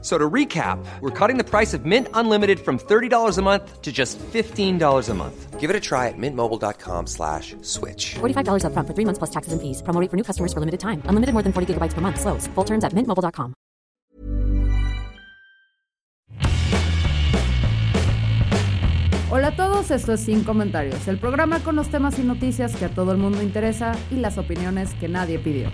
So 0.00 0.16
to 0.16 0.30
recap, 0.30 0.78
we're 1.00 1.10
cutting 1.10 1.38
the 1.38 1.44
price 1.44 1.74
of 1.74 1.84
Mint 1.84 2.06
Unlimited 2.14 2.60
from 2.60 2.78
$30 2.78 3.36
a 3.36 3.42
month 3.42 3.82
to 3.82 3.90
just 3.90 4.16
$15 4.18 5.08
a 5.08 5.14
month. 5.14 5.58
Give 5.58 5.70
it 5.70 5.74
a 5.74 5.80
try 5.80 6.06
at 6.06 6.14
mintmobile.com 6.16 7.08
slash 7.08 7.56
switch. 7.62 8.14
$45 8.20 8.62
upfront 8.62 8.86
for 8.86 8.94
three 8.94 9.04
months 9.04 9.18
plus 9.18 9.30
taxes 9.30 9.52
and 9.52 9.60
fees. 9.60 9.82
Promo 9.82 10.00
rate 10.00 10.08
for 10.08 10.16
new 10.16 10.22
customers 10.22 10.52
for 10.52 10.60
limited 10.60 10.78
time. 10.78 11.02
Unlimited 11.06 11.32
more 11.34 11.42
than 11.42 11.52
40 11.52 11.74
gigabytes 11.74 11.94
per 11.94 12.00
month. 12.00 12.20
Slows. 12.20 12.46
Full 12.54 12.64
terms 12.64 12.84
at 12.84 12.92
mintmobile.com. 12.92 13.54
Hola 19.30 19.48
a 19.48 19.56
todos, 19.56 19.90
esto 19.90 20.14
es 20.14 20.20
Sin 20.20 20.42
Comentarios, 20.42 21.06
el 21.06 21.18
programa 21.18 21.60
con 21.60 21.76
los 21.76 21.90
temas 21.90 22.18
y 22.18 22.22
noticias 22.22 22.74
que 22.76 22.86
a 22.86 22.88
todo 22.88 23.12
el 23.12 23.18
mundo 23.18 23.42
interesa 23.42 23.92
y 24.10 24.16
las 24.16 24.38
opiniones 24.38 24.94
que 24.94 25.06
nadie 25.06 25.38
pidió. 25.38 25.70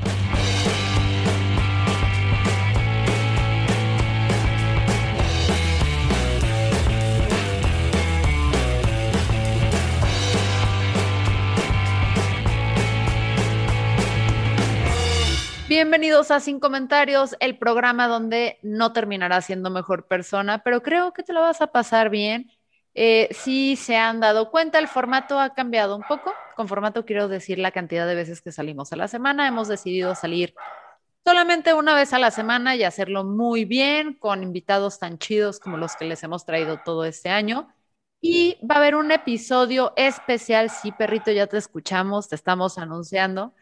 Bienvenidos 15.74 16.30
a 16.30 16.38
Sin 16.38 16.60
Comentarios, 16.60 17.34
el 17.41 17.59
programa 17.59 18.06
donde 18.06 18.60
no 18.62 18.92
terminarás 18.92 19.46
siendo 19.46 19.70
mejor 19.70 20.06
persona, 20.06 20.62
pero 20.62 20.84
creo 20.84 21.12
que 21.12 21.24
te 21.24 21.33
lo 21.33 21.41
vas 21.41 21.60
a 21.62 21.66
pasar 21.66 22.11
bien. 22.11 22.48
Eh, 22.94 23.27
si 23.33 23.75
se 23.75 23.97
han 23.97 24.20
dado 24.20 24.52
cuenta, 24.52 24.78
el 24.78 24.86
formato 24.86 25.41
ha 25.41 25.52
cambiado 25.52 25.97
un 25.97 26.05
poco. 26.05 26.33
Con 26.55 26.69
formato 26.69 27.05
quiero 27.05 27.27
decir 27.27 27.58
la 27.58 27.72
cantidad 27.72 28.06
de 28.06 28.14
veces 28.14 28.41
que 28.41 28.52
salimos 28.52 28.92
a 28.92 28.97
la 28.97 29.08
semana. 29.08 29.48
Hemos 29.48 29.67
decidido 29.67 30.14
salir 30.14 30.55
solamente 31.25 31.75
una 31.75 31.97
vez 31.97 32.12
a 32.12 32.20
la 32.20 32.30
semana 32.30 32.77
y 32.77 32.84
hacerlo 32.84 33.25
muy 33.25 33.64
bien, 33.64 34.14
con 34.14 34.45
invitados 34.45 35.00
tan 35.00 35.19
chidos 35.19 35.58
como 35.58 35.77
los 35.77 35.97
que 35.97 36.05
les 36.05 36.22
hemos 36.22 36.47
traído 36.47 36.83
todo 36.84 37.05
este 37.05 37.30
año. 37.30 37.67
Y 38.20 38.58
va 38.64 38.77
a 38.77 38.78
haber 38.78 38.95
un 38.95 39.11
episodio 39.11 39.92
especial. 39.97 40.70
Sí, 40.70 40.92
perrito, 40.92 41.33
ya 41.33 41.48
te 41.48 41.56
escuchamos, 41.56 42.28
te 42.28 42.36
estamos 42.36 42.78
anunciando 42.78 43.55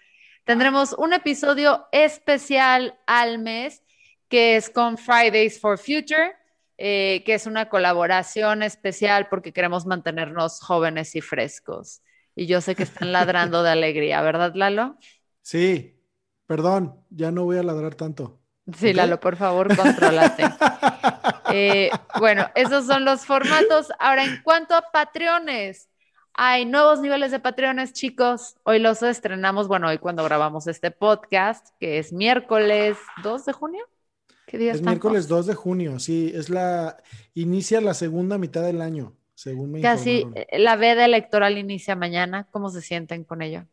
Tendremos 0.44 0.92
un 0.98 1.12
episodio 1.12 1.86
especial 1.92 2.98
al 3.06 3.38
mes 3.38 3.82
que 4.28 4.56
es 4.56 4.70
con 4.70 4.98
Fridays 4.98 5.60
for 5.60 5.78
Future, 5.78 6.32
eh, 6.78 7.22
que 7.24 7.34
es 7.34 7.46
una 7.46 7.68
colaboración 7.68 8.62
especial 8.62 9.28
porque 9.28 9.52
queremos 9.52 9.86
mantenernos 9.86 10.60
jóvenes 10.60 11.14
y 11.14 11.20
frescos. 11.20 12.02
Y 12.34 12.46
yo 12.46 12.60
sé 12.60 12.74
que 12.74 12.82
están 12.82 13.12
ladrando 13.12 13.62
de 13.62 13.70
alegría, 13.70 14.20
¿verdad, 14.22 14.52
Lalo? 14.54 14.96
Sí, 15.42 16.00
perdón, 16.46 17.04
ya 17.10 17.30
no 17.30 17.44
voy 17.44 17.58
a 17.58 17.62
ladrar 17.62 17.94
tanto. 17.94 18.40
Sí, 18.77 18.92
Lalo, 18.92 19.20
por 19.20 19.36
favor, 19.36 19.74
controlate. 19.77 20.44
Eh, 21.54 21.90
bueno, 22.18 22.48
esos 22.54 22.86
son 22.86 23.04
los 23.04 23.27
formatos. 23.27 23.92
Ahora, 23.98 24.24
en 24.24 24.40
cuanto 24.42 24.74
a 24.74 24.90
patrones, 24.90 25.90
hay 26.34 26.64
nuevos 26.64 27.00
niveles 27.00 27.30
de 27.30 27.41
Patreones, 27.41 27.92
chicos. 27.92 28.56
Hoy 28.64 28.78
los 28.78 29.02
estrenamos, 29.02 29.69
bueno, 29.69 29.88
hoy 29.88 29.98
cuando 29.98 30.25
grabamos 30.25 30.66
este 30.66 30.91
podcast, 30.91 31.69
que 31.78 31.98
es 31.98 32.12
miércoles 32.12 32.97
2 33.22 33.44
de 33.44 33.52
junio. 33.52 33.84
¿Qué 34.47 34.58
día 34.58 34.72
es 34.72 34.83
miércoles 34.83 35.28
2 35.28 35.47
de 35.47 35.55
junio, 35.55 35.98
sí, 35.98 36.33
es 36.34 36.50
la 36.50 36.97
inicia 37.34 37.80
la 37.80 37.94
segunda 37.94 38.39
mitad 38.39 38.62
del 38.62 38.83
año, 38.83 39.14
según 39.34 39.72
me 39.72 39.80
Casi 39.80 40.27
eh, 40.34 40.58
la 40.58 40.77
veda 40.77 41.05
electoral 41.05 41.58
inicia 41.58 41.97
mañana. 41.97 42.48
¿Cómo 42.51 42.70
se 42.70 42.83
sienten 42.83 43.24
con 43.24 43.42
ello? 43.42 43.67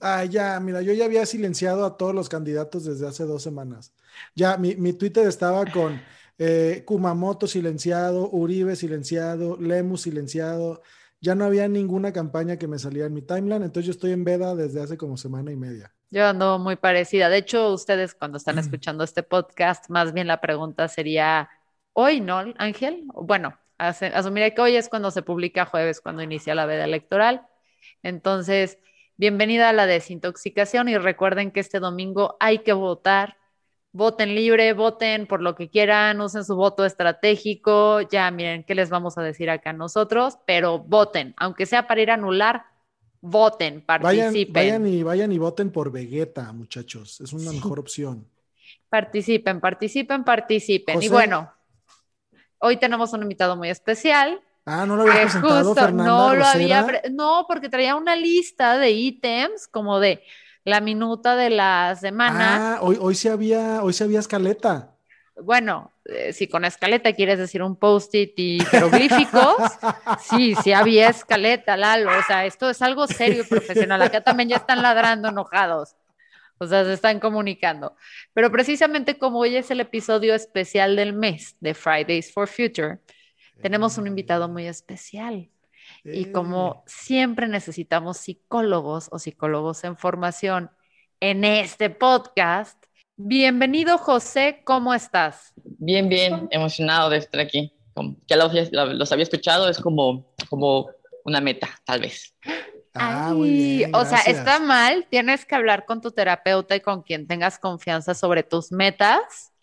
Ah, 0.00 0.24
ya, 0.24 0.58
mira, 0.60 0.82
yo 0.82 0.92
ya 0.92 1.04
había 1.04 1.24
silenciado 1.24 1.84
a 1.84 1.96
todos 1.96 2.14
los 2.14 2.28
candidatos 2.28 2.84
desde 2.84 3.06
hace 3.06 3.24
dos 3.24 3.42
semanas. 3.42 3.92
Ya, 4.34 4.56
mi, 4.56 4.74
mi 4.76 4.92
Twitter 4.92 5.26
estaba 5.26 5.64
con 5.66 6.00
eh, 6.38 6.82
Kumamoto 6.84 7.46
silenciado, 7.46 8.28
Uribe 8.30 8.76
silenciado, 8.76 9.56
Lemus 9.56 10.02
silenciado 10.02 10.82
ya 11.20 11.34
no 11.34 11.44
había 11.44 11.68
ninguna 11.68 12.12
campaña 12.12 12.58
que 12.58 12.68
me 12.68 12.78
salía 12.78 13.06
en 13.06 13.14
mi 13.14 13.22
timeline, 13.22 13.62
entonces 13.62 13.86
yo 13.86 13.92
estoy 13.92 14.12
en 14.12 14.24
veda 14.24 14.54
desde 14.54 14.82
hace 14.82 14.96
como 14.96 15.16
semana 15.16 15.50
y 15.52 15.56
media. 15.56 15.92
Yo 16.10 16.26
ando 16.26 16.58
muy 16.58 16.76
parecida. 16.76 17.28
De 17.28 17.38
hecho, 17.38 17.72
ustedes 17.72 18.14
cuando 18.14 18.38
están 18.38 18.58
escuchando 18.58 19.02
este 19.02 19.22
podcast, 19.22 19.90
más 19.90 20.12
bien 20.12 20.28
la 20.28 20.40
pregunta 20.40 20.86
sería 20.86 21.48
hoy, 21.92 22.20
¿no, 22.20 22.44
Ángel? 22.56 23.04
Bueno, 23.14 23.58
asumiré 23.78 24.54
que 24.54 24.60
hoy 24.60 24.76
es 24.76 24.88
cuando 24.88 25.10
se 25.10 25.22
publica 25.22 25.64
jueves, 25.64 26.00
cuando 26.00 26.22
inicia 26.22 26.54
la 26.54 26.66
veda 26.66 26.84
electoral. 26.84 27.46
Entonces, 28.02 28.78
bienvenida 29.16 29.70
a 29.70 29.72
la 29.72 29.86
desintoxicación 29.86 30.88
y 30.88 30.98
recuerden 30.98 31.50
que 31.50 31.60
este 31.60 31.80
domingo 31.80 32.36
hay 32.38 32.58
que 32.58 32.72
votar 32.74 33.36
voten 33.94 34.34
libre, 34.34 34.72
voten 34.72 35.26
por 35.26 35.40
lo 35.40 35.54
que 35.54 35.70
quieran, 35.70 36.20
usen 36.20 36.44
su 36.44 36.56
voto 36.56 36.84
estratégico, 36.84 38.00
ya 38.00 38.28
miren 38.32 38.64
qué 38.64 38.74
les 38.74 38.90
vamos 38.90 39.16
a 39.16 39.22
decir 39.22 39.48
acá 39.48 39.72
nosotros, 39.72 40.38
pero 40.46 40.80
voten, 40.80 41.32
aunque 41.36 41.64
sea 41.64 41.86
para 41.86 42.02
ir 42.02 42.10
a 42.10 42.14
anular, 42.14 42.64
voten, 43.20 43.80
participen. 43.80 44.52
Vayan, 44.52 44.86
y 44.88 45.02
vayan 45.04 45.30
y 45.30 45.38
voten 45.38 45.70
por 45.70 45.92
Vegeta, 45.92 46.52
muchachos, 46.52 47.20
es 47.20 47.32
una 47.32 47.52
mejor 47.52 47.78
opción. 47.78 48.26
Participen, 48.88 49.60
participen, 49.60 50.24
participen. 50.24 51.00
Y 51.00 51.08
bueno, 51.08 51.52
hoy 52.58 52.76
tenemos 52.78 53.12
un 53.12 53.22
invitado 53.22 53.56
muy 53.56 53.70
especial. 53.70 54.40
Ah, 54.66 54.86
no 54.86 54.96
lo 54.96 55.02
había 55.02 55.22
presentado, 55.22 55.72
Fernanda 55.72 56.04
No 56.04 56.34
lo 56.34 56.44
había, 56.44 57.02
no, 57.12 57.44
porque 57.46 57.68
traía 57.68 57.94
una 57.94 58.16
lista 58.16 58.76
de 58.76 58.90
ítems 58.90 59.68
como 59.68 60.00
de 60.00 60.20
la 60.64 60.80
minuta 60.80 61.36
de 61.36 61.50
la 61.50 61.94
semana. 61.94 62.76
Ah, 62.76 62.78
hoy, 62.80 62.96
hoy 63.00 63.14
sí 63.14 63.28
había, 63.28 63.82
hoy 63.82 63.92
sí 63.92 64.02
había 64.02 64.20
escaleta. 64.20 64.94
Bueno, 65.36 65.92
eh, 66.04 66.32
si 66.32 66.46
con 66.46 66.64
escaleta 66.64 67.12
quieres 67.12 67.38
decir 67.38 67.62
un 67.62 67.76
post-it 67.76 68.32
y 68.36 68.60
jeroglíficos, 68.64 69.56
sí, 70.30 70.54
sí 70.62 70.72
había 70.72 71.08
escaleta, 71.08 71.76
Lalo. 71.76 72.10
O 72.16 72.22
sea, 72.22 72.46
esto 72.46 72.70
es 72.70 72.80
algo 72.82 73.06
serio 73.06 73.42
y 73.42 73.46
profesional. 73.46 74.00
Acá 74.02 74.22
también 74.22 74.48
ya 74.48 74.56
están 74.56 74.80
ladrando 74.80 75.28
enojados. 75.28 75.96
O 76.58 76.66
sea, 76.66 76.84
se 76.84 76.92
están 76.92 77.18
comunicando. 77.18 77.96
Pero 78.32 78.50
precisamente 78.50 79.18
como 79.18 79.40
hoy 79.40 79.56
es 79.56 79.70
el 79.70 79.80
episodio 79.80 80.34
especial 80.34 80.94
del 80.94 81.12
mes 81.12 81.56
de 81.60 81.74
Fridays 81.74 82.32
for 82.32 82.46
Future, 82.46 83.00
tenemos 83.60 83.98
un 83.98 84.06
invitado 84.06 84.48
muy 84.48 84.66
especial. 84.66 85.50
Y 86.04 86.32
como 86.32 86.84
siempre 86.86 87.48
necesitamos 87.48 88.18
psicólogos 88.18 89.08
o 89.10 89.18
psicólogos 89.18 89.84
en 89.84 89.96
formación 89.96 90.70
en 91.18 91.44
este 91.44 91.88
podcast, 91.88 92.76
bienvenido 93.16 93.96
José, 93.96 94.60
¿cómo 94.64 94.92
estás? 94.92 95.54
Bien, 95.56 96.10
bien, 96.10 96.46
emocionado 96.50 97.08
de 97.08 97.16
estar 97.16 97.40
aquí. 97.40 97.72
Ya 98.26 98.36
los, 98.36 99.12
había 99.12 99.22
escuchado, 99.22 99.68
es 99.70 99.78
como, 99.78 100.34
como 100.50 100.90
una 101.24 101.40
meta, 101.40 101.70
tal 101.86 102.00
vez. 102.00 102.34
Ah, 102.92 103.32
o 103.34 104.04
sea, 104.04 104.18
está 104.26 104.58
mal, 104.58 105.06
tienes 105.08 105.46
que 105.46 105.54
hablar 105.54 105.86
con 105.86 106.02
tu 106.02 106.10
terapeuta 106.10 106.76
y 106.76 106.80
con 106.80 107.02
quien 107.02 107.26
tengas 107.26 107.58
confianza 107.58 108.12
sobre 108.14 108.42
tus 108.42 108.72
metas 108.72 109.53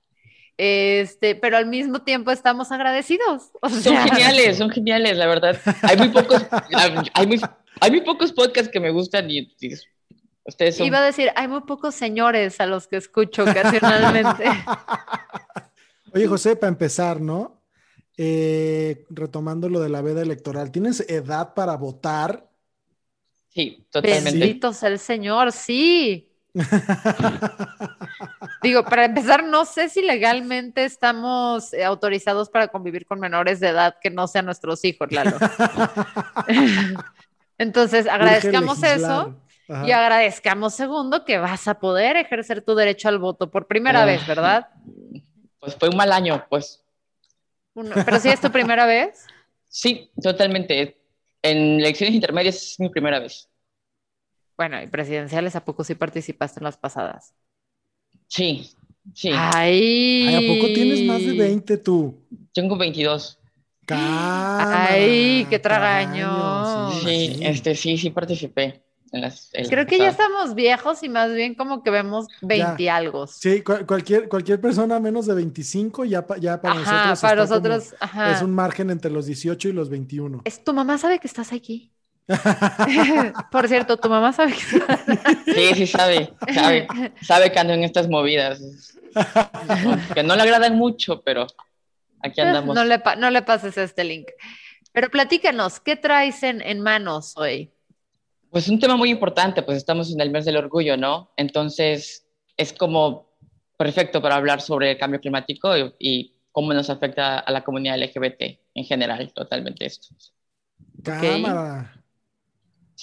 este, 0.64 1.34
pero 1.34 1.58
al 1.58 1.66
mismo 1.66 2.04
tiempo 2.04 2.30
estamos 2.30 2.72
agradecidos. 2.72 3.50
son 3.82 3.98
geniales, 3.98 4.60
son 4.60 4.70
geniales, 4.70 5.18
la 5.18 5.26
verdad. 5.26 5.60
Hay 5.82 5.98
muy 5.98 6.10
pocos, 6.10 6.46
hay 7.16 7.26
muy, 7.26 7.42
hay 7.80 7.90
muy 7.90 8.02
pocos 8.02 8.32
podcasts 8.32 8.70
que 8.72 8.80
me 8.80 8.92
gustan 8.92 9.28
y, 9.32 9.52
ustedes 10.46 10.78
son... 10.78 10.86
Iba 10.86 11.00
a 11.00 11.04
decir, 11.04 11.32
hay 11.36 11.48
muy 11.48 11.62
pocos 11.62 11.96
señores 11.96 12.62
a 12.62 12.68
los 12.68 12.86
que 12.86 12.98
escucho 12.98 13.42
ocasionalmente. 13.42 14.44
Oye, 16.14 16.28
José, 16.28 16.56
para 16.56 16.70
empezar, 16.70 17.20
¿no? 17.20 17.60
Eh, 18.16 19.08
retomando 19.10 19.68
lo 19.68 19.80
de 19.80 19.90
la 19.90 20.04
veda 20.04 20.22
electoral, 20.22 20.72
¿tienes 20.72 21.00
edad 21.10 21.56
para 21.56 21.76
votar? 21.76 22.48
Sí, 23.50 23.88
totalmente. 23.90 24.38
Bendito 24.38 24.74
sea 24.74 24.90
el 24.90 25.00
Señor, 25.00 25.52
sí. 25.52 26.31
Digo, 28.62 28.84
para 28.84 29.06
empezar, 29.06 29.44
no 29.44 29.66
sé 29.66 29.90
si 29.90 30.02
legalmente 30.02 30.86
estamos 30.86 31.74
eh, 31.74 31.84
autorizados 31.84 32.50
para 32.50 32.68
convivir 32.68 33.06
con 33.06 33.20
menores 33.20 33.60
de 33.60 33.70
edad 33.70 33.96
que 34.02 34.10
no 34.10 34.28
sean 34.28 34.46
nuestros 34.46 34.84
hijos, 34.86 35.12
Lalo. 35.12 35.38
Entonces, 37.58 38.08
agradezcamos 38.08 38.84
eso 38.84 39.36
y 39.86 39.92
agradezcamos 39.92 40.74
segundo 40.74 41.24
que 41.24 41.38
vas 41.38 41.68
a 41.68 41.80
poder 41.80 42.18
ejercer 42.18 42.62
tu 42.62 42.76
derecho 42.76 43.08
al 43.08 43.20
voto 43.20 43.50
por 43.50 43.68
primera 43.68 44.04
vez, 44.04 44.26
¿verdad? 44.28 44.68
Pues 45.60 45.76
fue 45.76 45.90
un 45.90 45.96
mal 45.96 46.12
año, 46.12 46.46
pues. 46.50 46.84
¿Pero 47.74 48.20
si 48.20 48.30
es 48.30 48.42
tu 48.42 48.52
primera 48.52 48.86
vez? 48.86 49.26
Sí, 49.74 50.12
totalmente. 50.22 50.98
En 51.42 51.80
elecciones 51.80 52.14
intermedias 52.14 52.58
es 52.58 52.78
mi 52.78 52.90
primera 52.90 53.20
vez. 53.20 53.48
Bueno, 54.62 54.80
y 54.80 54.86
presidenciales, 54.86 55.56
¿a 55.56 55.66
poco 55.66 55.84
sí 55.84 55.96
participaste 55.96 56.60
en 56.60 56.66
las 56.66 56.78
pasadas? 56.78 57.34
Sí, 58.28 58.70
Sí, 59.16 59.32
Ay. 59.34 60.28
Ay, 60.28 60.36
¿A 60.36 60.48
poco 60.54 60.68
tienes 60.72 61.02
más 61.08 61.20
de 61.26 61.34
20 61.34 61.78
tú? 61.78 62.22
tengo 62.54 62.78
22. 62.78 63.40
Cámara, 63.88 64.86
Ay, 64.92 65.48
qué 65.50 65.58
tragaño. 65.58 66.92
Sí, 67.02 67.40
este, 67.42 67.74
sí, 67.74 67.98
sí 67.98 68.12
participé. 68.12 68.84
En 69.12 69.22
las, 69.22 69.50
en 69.54 69.66
Creo 69.66 69.80
las 69.80 69.88
que 69.88 69.98
ya 69.98 70.10
estamos 70.10 70.54
viejos 70.54 71.02
y 71.02 71.10
más 71.10 71.34
bien 71.34 71.56
como 71.56 71.82
que 71.82 71.90
vemos 71.90 72.28
20 72.44 72.84
y 72.84 72.88
algo. 72.88 73.26
Sí, 73.26 73.64
cual- 73.64 73.88
cualquier, 73.88 74.30
cualquier 74.30 74.62
persona 74.62 75.00
menos 75.00 75.26
de 75.26 75.34
25 75.34 76.06
ya, 76.06 76.26
pa- 76.28 76.38
ya 76.38 76.62
para 76.62 76.76
Ajá, 76.80 76.92
nosotros 77.16 77.22
para 77.22 77.44
está 77.44 77.56
como- 77.56 77.68
nosotros, 77.70 77.96
ajá. 78.00 78.32
es 78.34 78.42
un 78.44 78.54
margen 78.54 78.92
entre 78.92 79.10
los 79.10 79.26
18 79.26 79.68
y 79.68 79.74
los 79.74 79.90
21. 79.90 80.42
Es 80.46 80.64
tu 80.64 80.74
mamá 80.76 81.00
sabe 81.00 81.18
que 81.20 81.28
estás 81.28 81.52
aquí. 81.52 81.92
Por 83.52 83.68
cierto, 83.68 83.98
tu 83.98 84.10
mamá 84.10 84.34
sabe 84.34 84.54
que 84.54 85.54
Sí, 85.54 85.74
sí 85.76 85.88
sabe, 85.88 86.34
sabe, 86.54 86.88
sabe 87.22 87.52
que 87.52 87.60
ando 87.60 87.74
en 87.74 87.84
estas 87.84 88.08
movidas. 88.08 88.60
Que 90.14 90.24
no 90.24 90.36
le 90.36 90.42
agradan 90.42 90.76
mucho, 90.78 91.22
pero 91.22 91.48
aquí 92.22 92.42
andamos. 92.42 92.76
No 92.76 92.84
le, 92.86 93.00
pa- 93.00 93.16
no 93.16 93.30
le 93.30 93.42
pases 93.42 93.78
este 93.78 94.04
link. 94.04 94.28
Pero 94.94 95.10
platícanos, 95.10 95.80
¿qué 95.80 95.96
traes 95.96 96.44
en, 96.44 96.62
en 96.62 96.82
manos 96.82 97.34
hoy? 97.38 97.72
Pues 98.50 98.68
un 98.68 98.80
tema 98.80 98.98
muy 98.98 99.10
importante, 99.10 99.62
pues 99.64 99.78
estamos 99.78 100.12
en 100.14 100.20
el 100.20 100.30
mes 100.30 100.44
del 100.46 100.58
orgullo, 100.58 100.98
¿no? 100.98 101.32
Entonces 101.38 102.26
es 102.58 102.74
como 102.74 103.30
perfecto 103.78 104.22
para 104.22 104.36
hablar 104.36 104.62
sobre 104.62 104.92
el 104.92 104.98
cambio 104.98 105.20
climático 105.22 105.76
y, 105.78 105.94
y 106.00 106.34
cómo 106.52 106.74
nos 106.74 106.90
afecta 106.90 107.40
a 107.40 107.52
la 107.52 107.64
comunidad 107.64 107.98
LGBT 107.98 108.60
en 108.76 108.84
general, 108.84 109.32
totalmente 109.34 109.86
esto. 109.86 110.10
Cámara. 111.04 111.94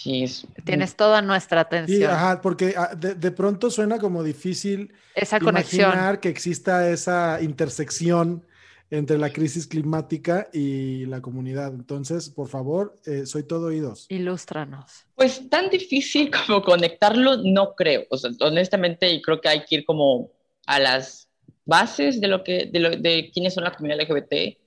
Sí, 0.02 0.22
es, 0.22 0.46
Tienes 0.64 0.94
toda 0.96 1.22
nuestra 1.22 1.62
Sí, 1.62 1.66
atención. 1.66 2.10
ajá, 2.12 2.40
porque 2.40 2.74
ah, 2.76 2.94
de, 2.96 3.14
de 3.14 3.30
pronto 3.32 3.68
suena 3.70 3.98
como 3.98 4.22
difícil 4.22 4.92
Esa 5.14 5.40
conexión. 5.40 5.88
imaginar 5.90 6.20
que 6.20 6.28
exista 6.28 6.88
esa 6.88 7.40
intersección 7.42 8.46
entre 8.90 9.18
la 9.18 9.30
crisis 9.32 9.66
climática 9.66 10.48
y 10.52 11.04
la 11.06 11.20
comunidad. 11.20 11.74
Entonces, 11.74 12.30
por 12.30 12.48
favor, 12.48 12.96
eh, 13.06 13.26
soy 13.26 13.42
todo 13.42 13.66
oídos. 13.66 14.06
Ilústranos. 14.08 15.04
Pues 15.14 15.50
tan 15.50 15.68
difícil 15.68 16.30
como 16.46 16.62
conectarlo, 16.62 17.38
no 17.42 17.74
creo. 17.74 18.04
O 18.10 18.16
sea, 18.16 18.30
honestamente, 18.40 19.10
y 19.12 19.20
creo 19.20 19.40
que 19.40 19.48
hay 19.48 19.64
que 19.64 19.76
ir 19.76 19.84
como 19.84 20.30
a 20.66 20.78
las 20.78 21.28
bases 21.66 22.20
de 22.20 22.28
lo 22.28 22.44
que, 22.44 22.70
de, 22.72 22.78
lo, 22.80 22.90
de 22.90 23.30
quiénes 23.34 23.52
son 23.54 23.64
la 23.64 23.72
comunidad 23.74 24.00
LGBT, 24.08 24.58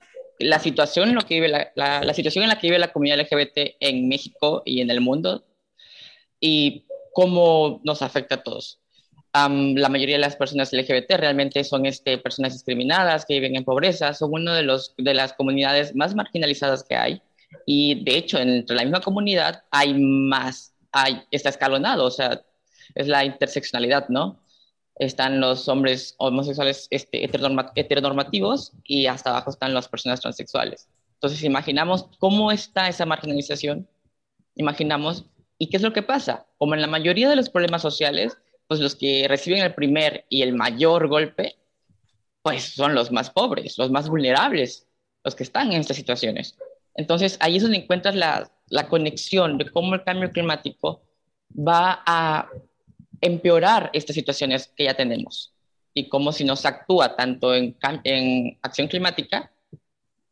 la 0.42 0.58
situación 0.58 1.08
en 1.08 1.14
lo 1.14 1.22
que 1.22 1.34
vive 1.34 1.48
la, 1.48 2.14
situación 2.14 2.44
en 2.44 2.50
la 2.50 2.58
que 2.58 2.66
vive 2.66 2.78
la 2.78 2.92
comunidad 2.92 3.20
LGBT 3.20 3.76
en 3.80 4.08
México 4.08 4.62
y 4.64 4.80
en 4.80 4.90
el 4.90 5.00
mundo, 5.00 5.44
y 6.40 6.84
cómo 7.12 7.80
nos 7.84 8.02
afecta 8.02 8.36
a 8.36 8.42
todos. 8.42 8.80
La 9.34 9.88
mayoría 9.88 10.16
de 10.16 10.20
las 10.20 10.36
personas 10.36 10.72
LGBT 10.72 11.12
realmente 11.12 11.64
son 11.64 11.86
este, 11.86 12.18
personas 12.18 12.52
discriminadas 12.52 13.24
que 13.24 13.34
viven 13.34 13.56
en 13.56 13.64
pobreza, 13.64 14.12
son 14.12 14.32
una 14.34 14.54
de, 14.54 14.62
los, 14.62 14.94
de 14.98 15.14
las 15.14 15.32
comunidades 15.32 15.94
más 15.94 16.14
marginalizadas 16.14 16.84
que 16.84 16.96
hay. 16.96 17.22
Y 17.64 18.04
de 18.04 18.16
hecho, 18.16 18.38
entre 18.38 18.76
la 18.76 18.82
misma 18.82 19.00
comunidad 19.00 19.62
hay 19.70 19.94
más, 19.94 20.74
hay, 20.90 21.22
está 21.30 21.48
escalonado, 21.48 22.04
o 22.04 22.10
sea, 22.10 22.42
es 22.94 23.08
la 23.08 23.24
interseccionalidad, 23.24 24.08
¿no? 24.08 24.42
Están 24.96 25.40
los 25.40 25.68
hombres 25.68 26.14
homosexuales 26.18 26.86
este, 26.90 27.24
heteronorma, 27.24 27.72
heteronormativos 27.74 28.72
y 28.84 29.06
hasta 29.06 29.30
abajo 29.30 29.50
están 29.50 29.74
las 29.74 29.88
personas 29.88 30.20
transexuales. 30.20 30.88
Entonces, 31.14 31.44
imaginamos 31.44 32.08
cómo 32.18 32.50
está 32.50 32.88
esa 32.88 33.06
marginalización, 33.06 33.88
imaginamos, 34.54 35.24
¿y 35.56 35.68
qué 35.70 35.76
es 35.76 35.82
lo 35.82 35.92
que 35.92 36.02
pasa? 36.02 36.46
Como 36.58 36.74
en 36.74 36.80
la 36.80 36.88
mayoría 36.88 37.28
de 37.28 37.36
los 37.36 37.48
problemas 37.48 37.82
sociales, 37.82 38.36
pues 38.66 38.80
los 38.80 38.96
que 38.96 39.26
reciben 39.28 39.62
el 39.62 39.74
primer 39.74 40.26
y 40.28 40.42
el 40.42 40.54
mayor 40.54 41.08
golpe, 41.08 41.56
pues 42.42 42.74
son 42.74 42.94
los 42.94 43.12
más 43.12 43.30
pobres, 43.30 43.78
los 43.78 43.90
más 43.90 44.08
vulnerables, 44.08 44.88
los 45.24 45.34
que 45.34 45.44
están 45.44 45.72
en 45.72 45.80
estas 45.80 45.96
situaciones. 45.96 46.58
Entonces, 46.94 47.36
ahí 47.40 47.56
es 47.56 47.62
donde 47.62 47.78
encuentras 47.78 48.14
la, 48.14 48.50
la 48.68 48.88
conexión 48.88 49.58
de 49.58 49.70
cómo 49.70 49.94
el 49.94 50.04
cambio 50.04 50.30
climático 50.30 51.02
va 51.56 52.02
a 52.06 52.48
empeorar 53.22 53.88
estas 53.94 54.14
situaciones 54.14 54.70
que 54.76 54.84
ya 54.84 54.94
tenemos 54.94 55.54
y 55.94 56.08
cómo 56.08 56.32
si 56.32 56.44
no 56.44 56.56
se 56.56 56.68
actúa 56.68 57.16
tanto 57.16 57.54
en, 57.54 57.76
en 58.04 58.58
acción 58.62 58.88
climática, 58.88 59.50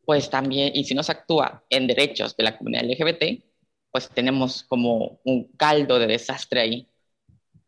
pues 0.05 0.29
también, 0.29 0.73
y 0.75 0.85
si 0.85 0.95
no 0.95 1.03
se 1.03 1.13
actúa 1.13 1.65
en 1.71 1.87
derechos 1.87 2.37
de 2.37 2.45
la 2.45 2.59
comunidad 2.59 2.85
LGBT, 2.85 3.43
pues 3.91 4.09
tenemos 4.09 4.63
como 4.65 5.21
un 5.25 5.45
caldo 5.57 5.99
de 5.99 6.07
desastre 6.07 6.61
ahí. 6.61 6.89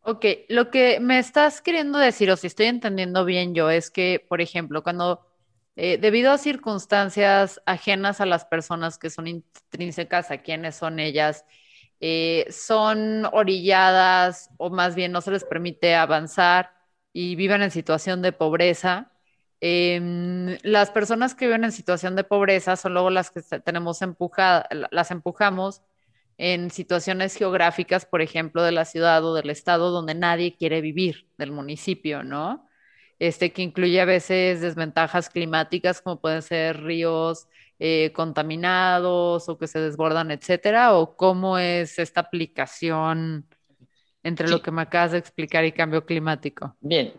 Ok, 0.01 0.25
lo 0.49 0.69
que 0.69 0.99
me 0.99 1.19
estás 1.19 1.61
queriendo 1.61 1.97
decir, 1.97 2.29
o 2.29 2.35
si 2.35 2.47
estoy 2.47 2.65
entendiendo 2.65 3.23
bien 3.23 3.55
yo, 3.55 3.69
es 3.69 3.89
que, 3.89 4.25
por 4.27 4.41
ejemplo, 4.41 4.83
cuando 4.83 5.25
eh, 5.75 5.97
debido 5.97 6.31
a 6.31 6.37
circunstancias 6.37 7.61
ajenas 7.65 8.21
a 8.21 8.25
las 8.25 8.45
personas 8.45 8.97
que 8.97 9.09
son 9.09 9.27
intrínsecas 9.27 10.29
a 10.29 10.39
quienes 10.39 10.75
son 10.75 10.99
ellas, 10.99 11.45
eh, 11.99 12.45
son 12.49 13.25
orilladas 13.31 14.49
o 14.57 14.69
más 14.69 14.95
bien 14.95 15.11
no 15.11 15.21
se 15.21 15.31
les 15.31 15.43
permite 15.45 15.95
avanzar 15.95 16.73
y 17.13 17.35
viven 17.35 17.61
en 17.61 17.71
situación 17.71 18.21
de 18.21 18.31
pobreza. 18.33 19.11
Eh, 19.61 20.57
las 20.63 20.91
personas 20.91 21.35
que 21.35 21.45
viven 21.45 21.63
en 21.63 21.71
situación 21.71 22.15
de 22.15 22.23
pobreza 22.25 22.75
son 22.75 22.93
luego 22.93 23.09
las 23.09 23.31
que 23.31 23.41
tenemos 23.61 24.01
empujadas, 24.01 24.65
las 24.91 25.11
empujamos 25.11 25.81
en 26.37 26.71
situaciones 26.71 27.35
geográficas, 27.35 28.05
por 28.05 28.21
ejemplo, 28.21 28.63
de 28.63 28.71
la 28.71 28.85
ciudad 28.85 29.23
o 29.23 29.35
del 29.35 29.49
estado 29.49 29.91
donde 29.91 30.15
nadie 30.15 30.55
quiere 30.55 30.81
vivir, 30.81 31.27
del 31.37 31.51
municipio, 31.51 32.23
¿no? 32.23 32.67
Este 33.19 33.53
que 33.53 33.61
incluye 33.61 34.01
a 34.01 34.05
veces 34.05 34.61
desventajas 34.61 35.29
climáticas 35.29 36.01
como 36.01 36.19
pueden 36.19 36.41
ser 36.41 36.81
ríos 36.83 37.47
eh, 37.79 38.11
contaminados 38.13 39.49
o 39.49 39.57
que 39.57 39.67
se 39.67 39.79
desbordan, 39.79 40.31
etcétera, 40.31 40.95
o 40.95 41.15
cómo 41.15 41.57
es 41.57 41.99
esta 41.99 42.21
aplicación 42.21 43.47
entre 44.23 44.47
sí. 44.47 44.53
lo 44.53 44.61
que 44.61 44.71
me 44.71 44.81
acabas 44.81 45.11
de 45.11 45.17
explicar 45.17 45.65
y 45.65 45.73
cambio 45.73 46.05
climático. 46.05 46.75
Bien, 46.79 47.13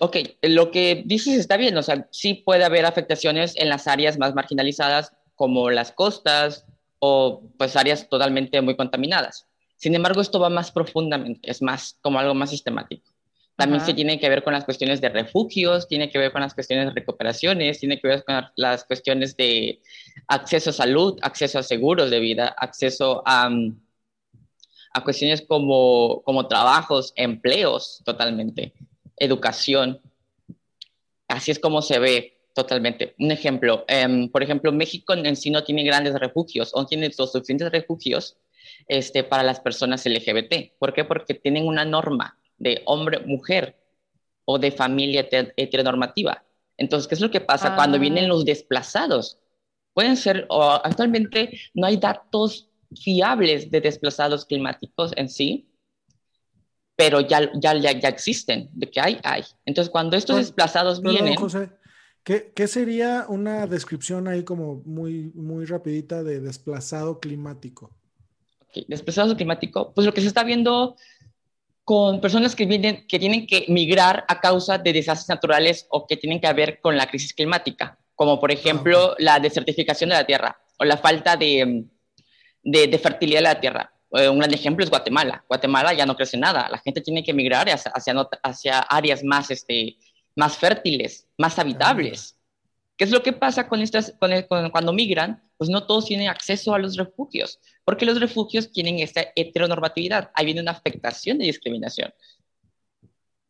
ok, 0.00 0.16
lo 0.42 0.70
que 0.70 1.02
dices 1.06 1.38
está 1.38 1.56
bien, 1.56 1.76
o 1.76 1.82
sea, 1.82 2.06
sí 2.10 2.34
puede 2.34 2.64
haber 2.64 2.84
afectaciones 2.84 3.56
en 3.56 3.68
las 3.68 3.86
áreas 3.86 4.18
más 4.18 4.34
marginalizadas 4.34 5.12
como 5.34 5.70
las 5.70 5.92
costas, 5.92 6.66
o 6.98 7.42
pues 7.58 7.76
áreas 7.76 8.08
totalmente 8.08 8.60
muy 8.60 8.76
contaminadas. 8.76 9.46
Sin 9.76 9.94
embargo, 9.94 10.20
esto 10.20 10.40
va 10.40 10.48
más 10.48 10.70
profundamente, 10.70 11.50
es 11.50 11.62
más 11.62 11.98
como 12.00 12.18
algo 12.18 12.34
más 12.34 12.50
sistemático. 12.50 13.10
También 13.56 13.78
Ajá. 13.78 13.86
se 13.86 13.94
tiene 13.94 14.20
que 14.20 14.28
ver 14.28 14.44
con 14.44 14.52
las 14.52 14.64
cuestiones 14.64 15.00
de 15.00 15.08
refugios, 15.08 15.88
tiene 15.88 16.10
que 16.10 16.18
ver 16.18 16.30
con 16.30 16.42
las 16.42 16.54
cuestiones 16.54 16.86
de 16.86 16.92
recuperaciones, 16.92 17.80
tiene 17.80 17.98
que 18.00 18.08
ver 18.08 18.24
con 18.24 18.44
las 18.56 18.84
cuestiones 18.84 19.36
de 19.36 19.80
acceso 20.28 20.70
a 20.70 20.74
salud, 20.74 21.18
acceso 21.22 21.58
a 21.58 21.62
seguros 21.62 22.10
de 22.10 22.20
vida, 22.20 22.54
acceso 22.58 23.22
a, 23.24 23.48
a 24.92 25.04
cuestiones 25.04 25.42
como, 25.42 26.22
como 26.22 26.46
trabajos, 26.46 27.12
empleos 27.16 28.02
totalmente, 28.04 28.74
educación. 29.16 30.00
Así 31.28 31.50
es 31.50 31.58
como 31.58 31.80
se 31.82 31.98
ve 31.98 32.36
Totalmente. 32.56 33.14
Un 33.18 33.32
ejemplo, 33.32 33.84
um, 34.08 34.30
por 34.30 34.42
ejemplo, 34.42 34.72
México 34.72 35.12
en 35.12 35.36
sí 35.36 35.50
no 35.50 35.62
tiene 35.62 35.84
grandes 35.84 36.14
refugios 36.14 36.70
o 36.72 36.86
tiene 36.86 37.10
los 37.18 37.30
suficientes 37.30 37.70
refugios 37.70 38.38
este, 38.88 39.22
para 39.24 39.42
las 39.42 39.60
personas 39.60 40.06
LGBT. 40.06 40.72
¿Por 40.78 40.94
qué? 40.94 41.04
Porque 41.04 41.34
tienen 41.34 41.66
una 41.66 41.84
norma 41.84 42.38
de 42.58 42.82
hombre-mujer 42.86 43.76
o 44.44 44.58
de 44.58 44.70
familia 44.70 45.26
heteronormativa. 45.56 46.44
Entonces, 46.76 47.08
¿qué 47.08 47.14
es 47.14 47.20
lo 47.20 47.30
que 47.30 47.40
pasa 47.40 47.72
ah. 47.72 47.76
cuando 47.76 47.98
vienen 47.98 48.28
los 48.28 48.44
desplazados? 48.44 49.38
Pueden 49.92 50.16
ser, 50.16 50.46
o 50.48 50.62
actualmente 50.62 51.58
no 51.74 51.86
hay 51.86 51.96
datos 51.96 52.68
fiables 52.94 53.70
de 53.70 53.80
desplazados 53.80 54.44
climáticos 54.44 55.12
en 55.16 55.28
sí, 55.28 55.68
pero 56.94 57.20
ya, 57.20 57.50
ya, 57.60 57.74
ya, 57.74 57.92
ya 57.92 58.08
existen, 58.08 58.70
de 58.72 58.90
que 58.90 59.00
hay, 59.00 59.18
hay. 59.22 59.42
Entonces, 59.64 59.90
cuando 59.90 60.16
estos 60.16 60.36
pues, 60.36 60.46
desplazados 60.46 61.00
perdón, 61.00 61.14
vienen... 61.14 61.34
José. 61.36 61.70
¿Qué, 62.22 62.52
¿Qué, 62.54 62.66
sería 62.66 63.26
una 63.28 63.66
descripción 63.68 64.26
ahí 64.26 64.42
como 64.42 64.82
muy, 64.84 65.30
muy 65.34 65.64
rapidita 65.64 66.24
de 66.24 66.40
desplazado 66.40 67.20
climático? 67.20 67.96
Okay. 68.68 68.84
Desplazado 68.88 69.36
climático, 69.36 69.92
pues 69.94 70.06
lo 70.06 70.12
que 70.12 70.22
se 70.22 70.26
está 70.26 70.42
viendo 70.42 70.96
con 71.86 72.20
personas 72.20 72.54
que, 72.54 72.66
vienen, 72.66 73.06
que 73.06 73.18
tienen 73.18 73.46
que 73.46 73.64
migrar 73.68 74.26
a 74.28 74.40
causa 74.40 74.76
de 74.76 74.92
desastres 74.92 75.30
naturales 75.30 75.86
o 75.88 76.06
que 76.06 76.18
tienen 76.18 76.40
que 76.40 76.52
ver 76.52 76.80
con 76.82 76.98
la 76.98 77.06
crisis 77.06 77.32
climática, 77.32 77.96
como 78.14 78.38
por 78.38 78.50
ejemplo 78.50 79.12
ah, 79.12 79.16
la 79.18 79.40
desertificación 79.40 80.10
de 80.10 80.16
la 80.16 80.26
tierra 80.26 80.58
o 80.78 80.84
la 80.84 80.98
falta 80.98 81.36
de, 81.36 81.84
de, 82.62 82.86
de 82.88 82.98
fertilidad 82.98 83.38
de 83.38 83.42
la 83.44 83.60
tierra. 83.60 83.92
Eh, 84.12 84.28
un 84.28 84.40
gran 84.40 84.52
ejemplo 84.52 84.84
es 84.84 84.90
Guatemala. 84.90 85.44
Guatemala 85.48 85.94
ya 85.94 86.04
no 86.04 86.16
crece 86.16 86.36
nada, 86.36 86.68
la 86.68 86.78
gente 86.78 87.00
tiene 87.00 87.24
que 87.24 87.32
migrar 87.32 87.70
hacia, 87.70 87.90
hacia, 87.92 88.28
hacia 88.42 88.78
áreas 88.80 89.24
más... 89.24 89.50
Este, 89.50 89.96
más 90.36 90.58
fértiles, 90.58 91.26
más 91.38 91.58
habitables. 91.58 92.36
¿Qué 92.96 93.04
es 93.04 93.10
lo 93.10 93.22
que 93.22 93.32
pasa 93.32 93.68
con 93.68 93.80
estas, 93.80 94.14
con 94.20 94.32
el, 94.32 94.46
con, 94.46 94.70
cuando 94.70 94.92
migran? 94.92 95.42
Pues 95.58 95.70
no 95.70 95.86
todos 95.86 96.06
tienen 96.06 96.28
acceso 96.28 96.74
a 96.74 96.78
los 96.78 96.96
refugios, 96.96 97.58
porque 97.84 98.06
los 98.06 98.20
refugios 98.20 98.70
tienen 98.72 98.98
esta 98.98 99.26
heteronormatividad. 99.36 100.30
Ahí 100.34 100.46
viene 100.46 100.60
una 100.60 100.72
afectación 100.72 101.38
de 101.38 101.46
discriminación. 101.46 102.12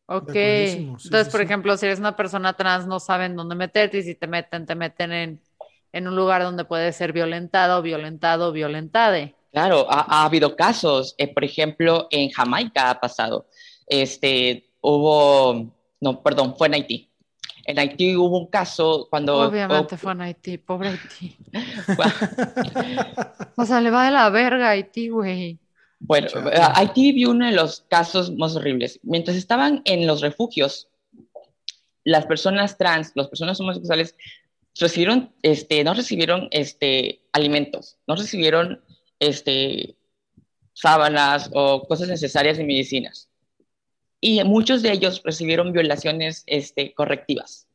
Ok. 0.05 0.31
sí, 0.65 0.95
Entonces, 1.03 1.29
sí, 1.29 1.29
por 1.29 1.41
sí. 1.41 1.41
ejemplo, 1.41 1.75
si 1.77 1.85
eres 1.85 1.99
una 1.99 2.15
persona 2.15 2.53
trans, 2.55 2.87
no 2.87 2.99
saben 2.99 3.35
dónde 3.35 3.55
meterte 3.55 3.97
y 3.99 4.03
si 4.03 4.15
te 4.15 4.27
meten, 4.27 4.65
te 4.65 4.75
meten 4.75 5.11
en, 5.11 5.41
en 5.91 6.07
un 6.07 6.15
lugar 6.15 6.43
donde 6.43 6.65
puedes 6.65 6.95
ser 6.95 7.11
violentado, 7.13 7.81
violentado, 7.81 8.51
violentade. 8.53 9.35
Claro, 9.51 9.87
ha, 9.89 10.21
ha 10.21 10.25
habido 10.25 10.55
casos, 10.55 11.15
eh, 11.17 11.33
por 11.33 11.43
ejemplo, 11.43 12.07
en 12.11 12.29
Jamaica 12.29 12.89
ha 12.91 12.99
pasado, 12.99 13.47
este, 13.87 14.69
hubo, 14.81 15.73
no, 16.01 16.21
perdón, 16.23 16.55
fue 16.57 16.67
en 16.67 16.73
Haití. 16.75 17.09
En 17.67 17.77
Haití 17.77 18.15
hubo 18.15 18.39
un 18.39 18.47
caso 18.47 19.07
cuando... 19.09 19.39
Obviamente 19.39 19.97
fue 19.97 20.13
en 20.13 20.21
Haití, 20.21 20.57
pobre 20.57 20.89
Haití. 20.89 21.37
O 23.57 23.65
sea, 23.65 23.81
le 23.81 23.91
va 23.91 24.05
de 24.05 24.11
la 24.11 24.29
verga 24.29 24.67
a 24.67 24.71
Haití, 24.71 25.09
güey. 25.09 25.59
Bueno, 25.99 26.29
Haití 26.75 27.11
vio 27.11 27.31
uno 27.31 27.45
de 27.45 27.51
los 27.51 27.81
casos 27.89 28.33
más 28.35 28.55
horribles. 28.55 28.99
Mientras 29.03 29.35
estaban 29.35 29.81
en 29.83 30.07
los 30.07 30.21
refugios, 30.21 30.87
las 32.05 32.25
personas 32.25 32.77
trans, 32.77 33.11
las 33.15 33.27
personas 33.27 33.59
homosexuales, 33.59 34.15
recibieron, 34.79 35.33
este, 35.41 35.83
no 35.83 35.93
recibieron 35.93 36.47
este, 36.51 37.21
alimentos, 37.33 37.97
no 38.07 38.15
recibieron 38.15 38.81
este, 39.19 39.95
sábanas 40.73 41.49
o 41.53 41.85
cosas 41.87 42.07
necesarias 42.07 42.57
de 42.57 42.63
medicinas. 42.63 43.29
Y 44.19 44.43
muchos 44.43 44.81
de 44.81 44.91
ellos 44.91 45.21
recibieron 45.23 45.71
violaciones 45.71 46.43
este, 46.47 46.93
correctivas. 46.93 47.67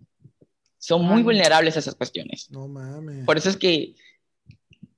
Son 0.78 1.04
muy 1.04 1.18
Ay. 1.18 1.22
vulnerables 1.22 1.76
a 1.76 1.78
esas 1.78 1.94
cuestiones. 1.94 2.50
No 2.50 2.66
mames. 2.66 3.24
Por 3.24 3.36
eso 3.36 3.48
es 3.50 3.56
que 3.56 3.94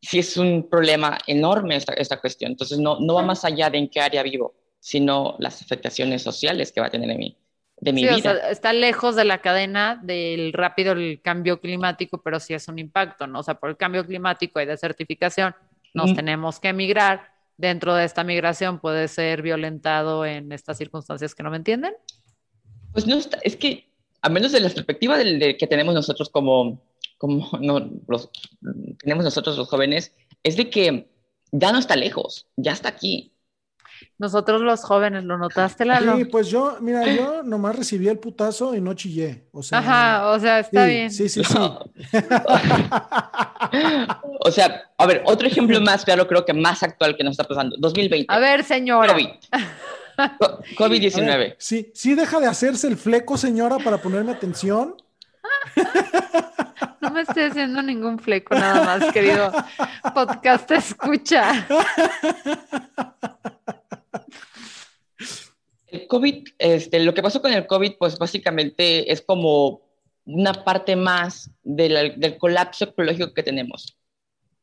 sí 0.00 0.18
es 0.18 0.36
un 0.36 0.68
problema 0.68 1.18
enorme 1.26 1.76
esta, 1.76 1.92
esta 1.94 2.20
cuestión. 2.20 2.52
Entonces, 2.52 2.78
no, 2.78 2.98
no 3.00 3.14
va 3.14 3.22
más 3.22 3.44
allá 3.44 3.68
de 3.70 3.78
en 3.78 3.88
qué 3.88 4.00
área 4.00 4.22
vivo, 4.22 4.54
sino 4.80 5.36
las 5.38 5.60
afectaciones 5.62 6.22
sociales 6.22 6.72
que 6.72 6.80
va 6.80 6.86
a 6.86 6.90
tener 6.90 7.10
en 7.10 7.18
mi, 7.18 7.36
de 7.78 7.92
mi 7.92 8.00
Sí, 8.00 8.08
o 8.08 8.16
vida. 8.16 8.32
sea, 8.34 8.50
está 8.50 8.72
lejos 8.72 9.14
de 9.16 9.24
la 9.26 9.42
cadena 9.42 10.00
del 10.02 10.52
rápido 10.54 10.92
el 10.92 11.20
cambio 11.22 11.60
climático, 11.60 12.22
pero 12.22 12.40
sí 12.40 12.54
es 12.54 12.66
un 12.68 12.78
impacto, 12.78 13.26
¿no? 13.26 13.40
O 13.40 13.42
sea, 13.42 13.54
por 13.54 13.68
el 13.68 13.76
cambio 13.76 14.06
climático 14.06 14.60
y 14.60 14.66
desertificación, 14.66 15.54
nos 15.92 16.12
Mm. 16.12 16.16
tenemos 16.16 16.60
que 16.60 16.68
emigrar. 16.68 17.33
Dentro 17.56 17.94
de 17.94 18.04
esta 18.04 18.24
migración 18.24 18.80
puede 18.80 19.08
ser 19.08 19.42
violentado 19.42 20.24
en 20.24 20.52
estas 20.52 20.78
circunstancias 20.78 21.34
que 21.34 21.42
no 21.42 21.50
me 21.50 21.56
entienden. 21.56 21.94
Pues 22.92 23.06
no 23.06 23.16
es 23.42 23.56
que, 23.56 23.90
a 24.22 24.28
menos 24.28 24.52
de 24.52 24.60
la 24.60 24.70
perspectiva 24.70 25.18
de 25.18 25.56
que 25.56 25.66
tenemos 25.66 25.94
nosotros 25.94 26.30
como, 26.30 26.82
como 27.18 27.50
no, 27.60 27.90
tenemos 28.98 29.24
nosotros 29.24 29.56
los 29.56 29.68
jóvenes, 29.68 30.12
es 30.42 30.56
de 30.56 30.70
que 30.70 31.08
ya 31.52 31.72
no 31.72 31.78
está 31.78 31.96
lejos, 31.96 32.46
ya 32.56 32.72
está 32.72 32.88
aquí. 32.88 33.33
Nosotros 34.18 34.60
los 34.60 34.82
jóvenes, 34.82 35.24
¿lo 35.24 35.36
notaste, 35.38 35.84
Lalo? 35.84 36.16
Sí, 36.16 36.24
pues 36.26 36.48
yo, 36.48 36.76
mira, 36.80 37.06
yo 37.12 37.42
nomás 37.42 37.76
recibí 37.76 38.08
el 38.08 38.18
putazo 38.18 38.74
y 38.74 38.80
no 38.80 38.94
chillé. 38.94 39.44
O 39.52 39.62
sea, 39.62 39.78
Ajá, 39.78 40.30
o 40.30 40.38
sea, 40.40 40.60
está 40.60 40.84
sí, 40.86 40.90
bien. 40.90 41.10
Sí, 41.10 41.28
sí, 41.28 41.42
sí. 41.44 41.54
o 44.40 44.50
sea, 44.50 44.82
a 44.96 45.06
ver, 45.06 45.22
otro 45.26 45.46
ejemplo 45.46 45.80
más 45.80 46.04
claro, 46.04 46.26
creo 46.26 46.44
que 46.44 46.52
más 46.52 46.82
actual 46.82 47.16
que 47.16 47.24
nos 47.24 47.32
está 47.32 47.44
pasando, 47.44 47.76
2020. 47.78 48.26
A 48.32 48.38
ver, 48.38 48.64
señora. 48.64 49.12
COVID. 49.12 49.28
Co- 49.28 49.34
A 50.16 50.28
ver, 50.38 50.76
COVID-19. 50.76 51.56
sí, 51.58 51.90
sí 51.94 52.14
deja 52.14 52.38
de 52.38 52.46
hacerse 52.46 52.86
el 52.86 52.96
fleco, 52.96 53.36
señora, 53.36 53.78
para 53.78 53.98
ponerme 53.98 54.32
atención. 54.32 54.96
No 57.00 57.10
me 57.10 57.20
estoy 57.20 57.42
haciendo 57.42 57.82
ningún 57.82 58.18
fleco 58.18 58.54
nada 58.54 58.82
más, 58.82 59.12
querido 59.12 59.52
podcast 60.14 60.70
escucha. 60.70 61.66
COVID, 66.14 66.48
este, 66.58 67.00
lo 67.00 67.12
que 67.12 67.22
pasó 67.22 67.42
con 67.42 67.52
el 67.52 67.66
COVID, 67.66 67.94
pues 67.98 68.18
básicamente 68.18 69.10
es 69.12 69.20
como 69.20 69.82
una 70.24 70.52
parte 70.64 70.94
más 70.94 71.50
de 71.64 71.88
la- 71.88 72.08
del 72.10 72.38
colapso 72.38 72.84
ecológico 72.84 73.34
que 73.34 73.42
tenemos. 73.42 73.98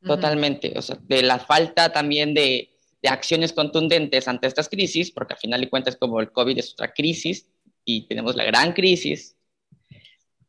Totalmente. 0.04 0.72
O 0.76 0.82
sea, 0.82 0.96
de 1.02 1.22
la 1.22 1.38
falta 1.38 1.92
también 1.92 2.32
de, 2.32 2.70
de 3.02 3.08
acciones 3.08 3.52
contundentes 3.52 4.26
ante 4.28 4.46
estas 4.46 4.68
crisis, 4.68 5.10
porque 5.10 5.34
al 5.34 5.40
final 5.40 5.60
de 5.60 5.68
cuentas 5.68 5.96
como 5.96 6.20
el 6.20 6.32
COVID 6.32 6.58
es 6.58 6.72
otra 6.72 6.92
crisis 6.92 7.46
y 7.84 8.06
tenemos 8.08 8.34
la 8.34 8.44
gran 8.44 8.72
crisis. 8.72 9.36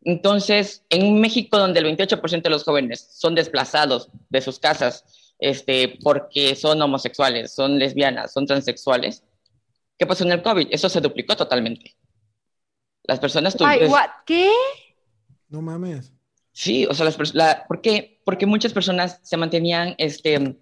Entonces, 0.05 0.83
en 0.89 1.19
México, 1.19 1.57
donde 1.57 1.79
el 1.81 1.85
28% 1.85 2.41
de 2.43 2.49
los 2.49 2.63
jóvenes 2.63 3.09
son 3.11 3.35
desplazados 3.35 4.09
de 4.29 4.41
sus 4.41 4.57
casas 4.59 5.03
este, 5.39 5.97
porque 6.01 6.55
son 6.55 6.81
homosexuales, 6.81 7.53
son 7.53 7.77
lesbianas, 7.77 8.31
son 8.31 8.45
transexuales, 8.45 9.23
¿qué 9.97 10.05
pasó 10.05 10.23
en 10.23 10.31
el 10.31 10.41
COVID? 10.41 10.67
Eso 10.71 10.89
se 10.89 11.01
duplicó 11.01 11.35
totalmente. 11.35 11.95
Las 13.03 13.19
personas... 13.19 13.55
tu- 13.55 13.65
Ay, 13.65 13.79
es- 13.81 13.91
what? 13.91 14.09
¿Qué? 14.25 14.51
No 15.49 15.61
mames. 15.61 16.11
Sí, 16.51 16.85
o 16.85 16.93
sea, 16.93 17.05
las 17.05 17.33
la- 17.35 17.65
¿por 17.67 17.81
qué? 17.81 18.21
Porque 18.25 18.45
muchas 18.45 18.73
personas 18.73 19.19
se 19.23 19.37
mantenían 19.37 19.95
este, 19.97 20.57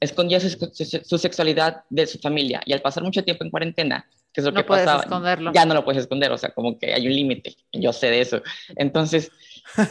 escondidas 0.00 0.42
su, 0.42 0.70
su- 0.72 1.00
su 1.04 1.18
sexualidad 1.18 1.84
de 1.90 2.06
su 2.06 2.18
familia 2.18 2.62
y 2.66 2.72
al 2.72 2.80
pasar 2.82 3.02
mucho 3.02 3.22
tiempo 3.24 3.44
en 3.44 3.50
cuarentena, 3.50 4.08
que 4.32 4.40
es 4.40 4.44
lo 4.46 4.52
No 4.52 4.60
que 4.62 4.64
puedes 4.64 4.84
pasaba, 4.84 5.02
esconderlo. 5.04 5.52
ya 5.54 5.64
no 5.66 5.74
lo 5.74 5.84
puedes 5.84 6.02
esconder, 6.02 6.32
o 6.32 6.38
sea, 6.38 6.50
como 6.50 6.78
que 6.78 6.92
hay 6.94 7.06
un 7.06 7.12
límite, 7.14 7.56
yo 7.72 7.92
sé 7.92 8.08
de 8.10 8.20
eso. 8.22 8.42
Entonces, 8.76 9.30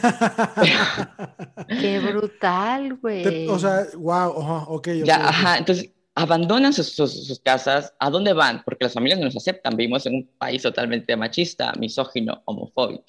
Qué 1.80 1.98
brutal, 2.00 2.94
güey. 2.96 3.48
O 3.48 3.58
sea, 3.58 3.86
wow, 3.96 4.30
ok. 4.30 4.68
ok, 4.68 4.88
ya, 5.04 5.28
ajá, 5.28 5.58
entonces 5.58 5.90
abandonan 6.14 6.72
sus, 6.72 6.88
sus- 6.94 7.26
sus 7.26 7.40
casas, 7.40 7.92
¿a 7.98 8.10
dónde 8.10 8.32
van? 8.32 8.62
Porque 8.64 8.84
las 8.84 8.94
familias 8.94 9.18
no 9.18 9.26
los 9.26 9.36
aceptan, 9.36 9.76
vivimos 9.76 10.06
en 10.06 10.14
un 10.16 10.30
país 10.38 10.62
totalmente 10.62 11.16
machista, 11.16 11.72
misógino, 11.78 12.42
homofóbico. 12.44 13.04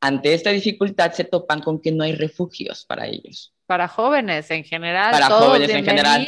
Ante 0.00 0.34
esta 0.34 0.50
dificultad 0.50 1.12
se 1.12 1.24
topan 1.24 1.60
con 1.62 1.80
que 1.80 1.90
no 1.90 2.04
hay 2.04 2.14
refugios 2.14 2.84
para 2.84 3.06
ellos. 3.06 3.54
Para 3.66 3.88
jóvenes 3.88 4.50
en 4.50 4.62
general, 4.64 5.12
Para 5.12 5.28
todos 5.28 5.46
jóvenes 5.46 5.70
en 5.70 5.84
general. 5.84 6.26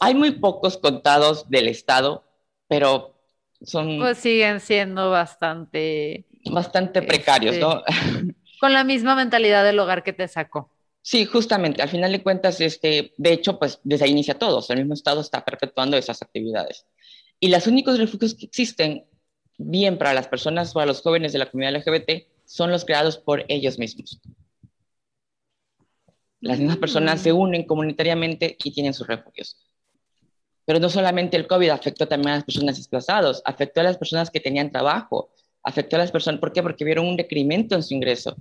Hay 0.00 0.14
muy 0.14 0.32
pocos 0.32 0.78
contados 0.78 1.48
del 1.50 1.66
Estado, 1.68 2.24
pero 2.68 3.16
son 3.60 3.98
Pues 3.98 4.18
siguen 4.18 4.60
siendo 4.60 5.10
bastante 5.10 6.26
bastante 6.50 7.02
precarios, 7.02 7.54
este- 7.54 7.64
¿no? 7.66 7.82
con 8.60 8.72
la 8.72 8.84
misma 8.84 9.16
mentalidad 9.16 9.64
del 9.64 9.78
hogar 9.80 10.04
que 10.04 10.12
te 10.12 10.28
sacó. 10.28 10.70
Sí, 11.02 11.24
justamente, 11.24 11.82
al 11.82 11.88
final 11.88 12.12
de 12.12 12.22
cuentas, 12.22 12.60
este, 12.60 13.12
de 13.16 13.32
hecho, 13.32 13.58
pues 13.58 13.80
desde 13.82 14.04
ahí 14.04 14.12
inicia 14.12 14.38
todo, 14.38 14.58
o 14.58 14.62
sea, 14.62 14.74
el 14.74 14.82
mismo 14.82 14.94
Estado 14.94 15.20
está 15.20 15.44
perpetuando 15.44 15.96
esas 15.96 16.22
actividades. 16.22 16.86
Y 17.40 17.48
los 17.48 17.66
únicos 17.66 17.98
refugios 17.98 18.34
que 18.34 18.46
existen, 18.46 19.04
bien 19.58 19.98
para 19.98 20.14
las 20.14 20.28
personas, 20.28 20.72
para 20.72 20.86
los 20.86 21.02
jóvenes 21.02 21.32
de 21.32 21.40
la 21.40 21.50
comunidad 21.50 21.74
LGBT, 21.74 22.28
son 22.44 22.70
los 22.70 22.84
creados 22.84 23.18
por 23.18 23.44
ellos 23.48 23.80
mismos. 23.80 24.20
Las 26.40 26.58
mismas 26.58 26.76
personas 26.76 27.20
se 27.20 27.32
unen 27.32 27.64
comunitariamente 27.64 28.56
y 28.62 28.72
tienen 28.72 28.94
sus 28.94 29.06
refugios. 29.08 29.56
Pero 30.64 30.78
no 30.78 30.88
solamente 30.88 31.36
el 31.36 31.48
COVID 31.48 31.70
afectó 31.70 32.06
también 32.06 32.30
a 32.30 32.36
las 32.36 32.44
personas 32.44 32.76
desplazadas, 32.76 33.42
afectó 33.44 33.80
a 33.80 33.84
las 33.84 33.98
personas 33.98 34.30
que 34.30 34.38
tenían 34.38 34.70
trabajo, 34.70 35.32
afectó 35.64 35.96
a 35.96 35.98
las 35.98 36.12
personas, 36.12 36.40
¿por 36.40 36.52
qué? 36.52 36.62
Porque 36.62 36.84
vieron 36.84 37.06
un 37.06 37.16
decremento 37.16 37.74
en 37.74 37.82
su 37.82 37.94
ingreso. 37.94 38.36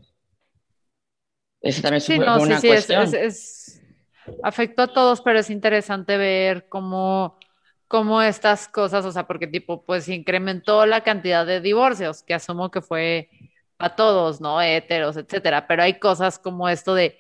Esa 1.62 1.82
también 1.84 2.02
Sí, 2.02 2.18
no, 2.20 2.40
sí, 2.40 2.44
una 2.44 2.60
sí, 2.60 2.68
es, 2.70 2.88
cuestión. 2.88 3.04
es- 3.04 3.14
es- 3.14 3.82
afectó 4.44 4.84
a 4.84 4.88
todos, 4.94 5.22
pero 5.22 5.40
es 5.40 5.50
interesante 5.50 6.18
ver 6.18 6.68
cómo, 6.70 7.38
cómo 7.88 8.22
estas 8.22 8.68
cosas, 8.68 9.06
o 9.06 9.12
sea, 9.12 9.28
porque 9.28 9.48
tipo, 9.48 9.84
pues 9.86 10.08
incrementó 10.10 10.86
la 10.86 11.02
cantidad 11.04 11.46
de 11.46 11.62
divorcios, 11.62 12.24
que 12.24 12.34
asumo 12.34 12.72
que 12.72 12.82
fue 12.82 13.30
a 13.80 13.96
todos, 13.96 14.42
¿no? 14.42 14.62
Heteros, 14.62 15.18
etcétera, 15.18 15.68
pero 15.68 15.84
hay 15.84 16.00
cosas 16.00 16.40
como 16.40 16.70
esto 16.70 16.94
de, 16.96 17.18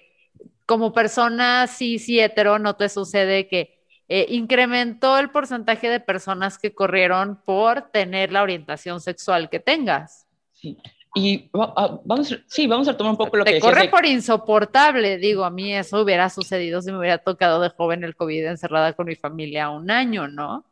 como 0.65 0.93
persona 0.93 1.67
sí, 1.67 1.99
sí, 1.99 2.19
hetero, 2.19 2.59
no 2.59 2.75
te 2.75 2.89
sucede 2.89 3.47
que 3.47 3.79
eh, 4.09 4.25
incrementó 4.29 5.17
el 5.17 5.29
porcentaje 5.31 5.89
de 5.89 5.99
personas 5.99 6.57
que 6.57 6.73
corrieron 6.73 7.41
por 7.45 7.91
tener 7.91 8.31
la 8.31 8.43
orientación 8.43 8.99
sexual 9.01 9.49
que 9.49 9.59
tengas. 9.59 10.27
Sí. 10.53 10.77
Y 11.13 11.49
ah, 11.53 11.99
vamos, 12.05 12.37
sí, 12.47 12.67
vamos 12.67 12.87
a 12.87 12.95
tomar 12.97 13.11
un 13.11 13.17
poco 13.17 13.37
lo 13.37 13.45
que 13.45 13.53
Te 13.53 13.55
decías 13.55 13.77
corre 13.77 13.79
de- 13.79 13.89
por 13.89 14.05
insoportable, 14.05 15.17
digo, 15.17 15.43
a 15.43 15.49
mí 15.51 15.73
eso 15.75 16.01
hubiera 16.01 16.29
sucedido 16.29 16.81
si 16.81 16.91
me 16.91 16.99
hubiera 16.99 17.17
tocado 17.17 17.59
de 17.61 17.69
joven 17.69 18.03
el 18.03 18.15
COVID 18.15 18.45
encerrada 18.45 18.93
con 18.93 19.07
mi 19.07 19.15
familia 19.15 19.69
un 19.69 19.89
año, 19.91 20.27
¿no? 20.27 20.65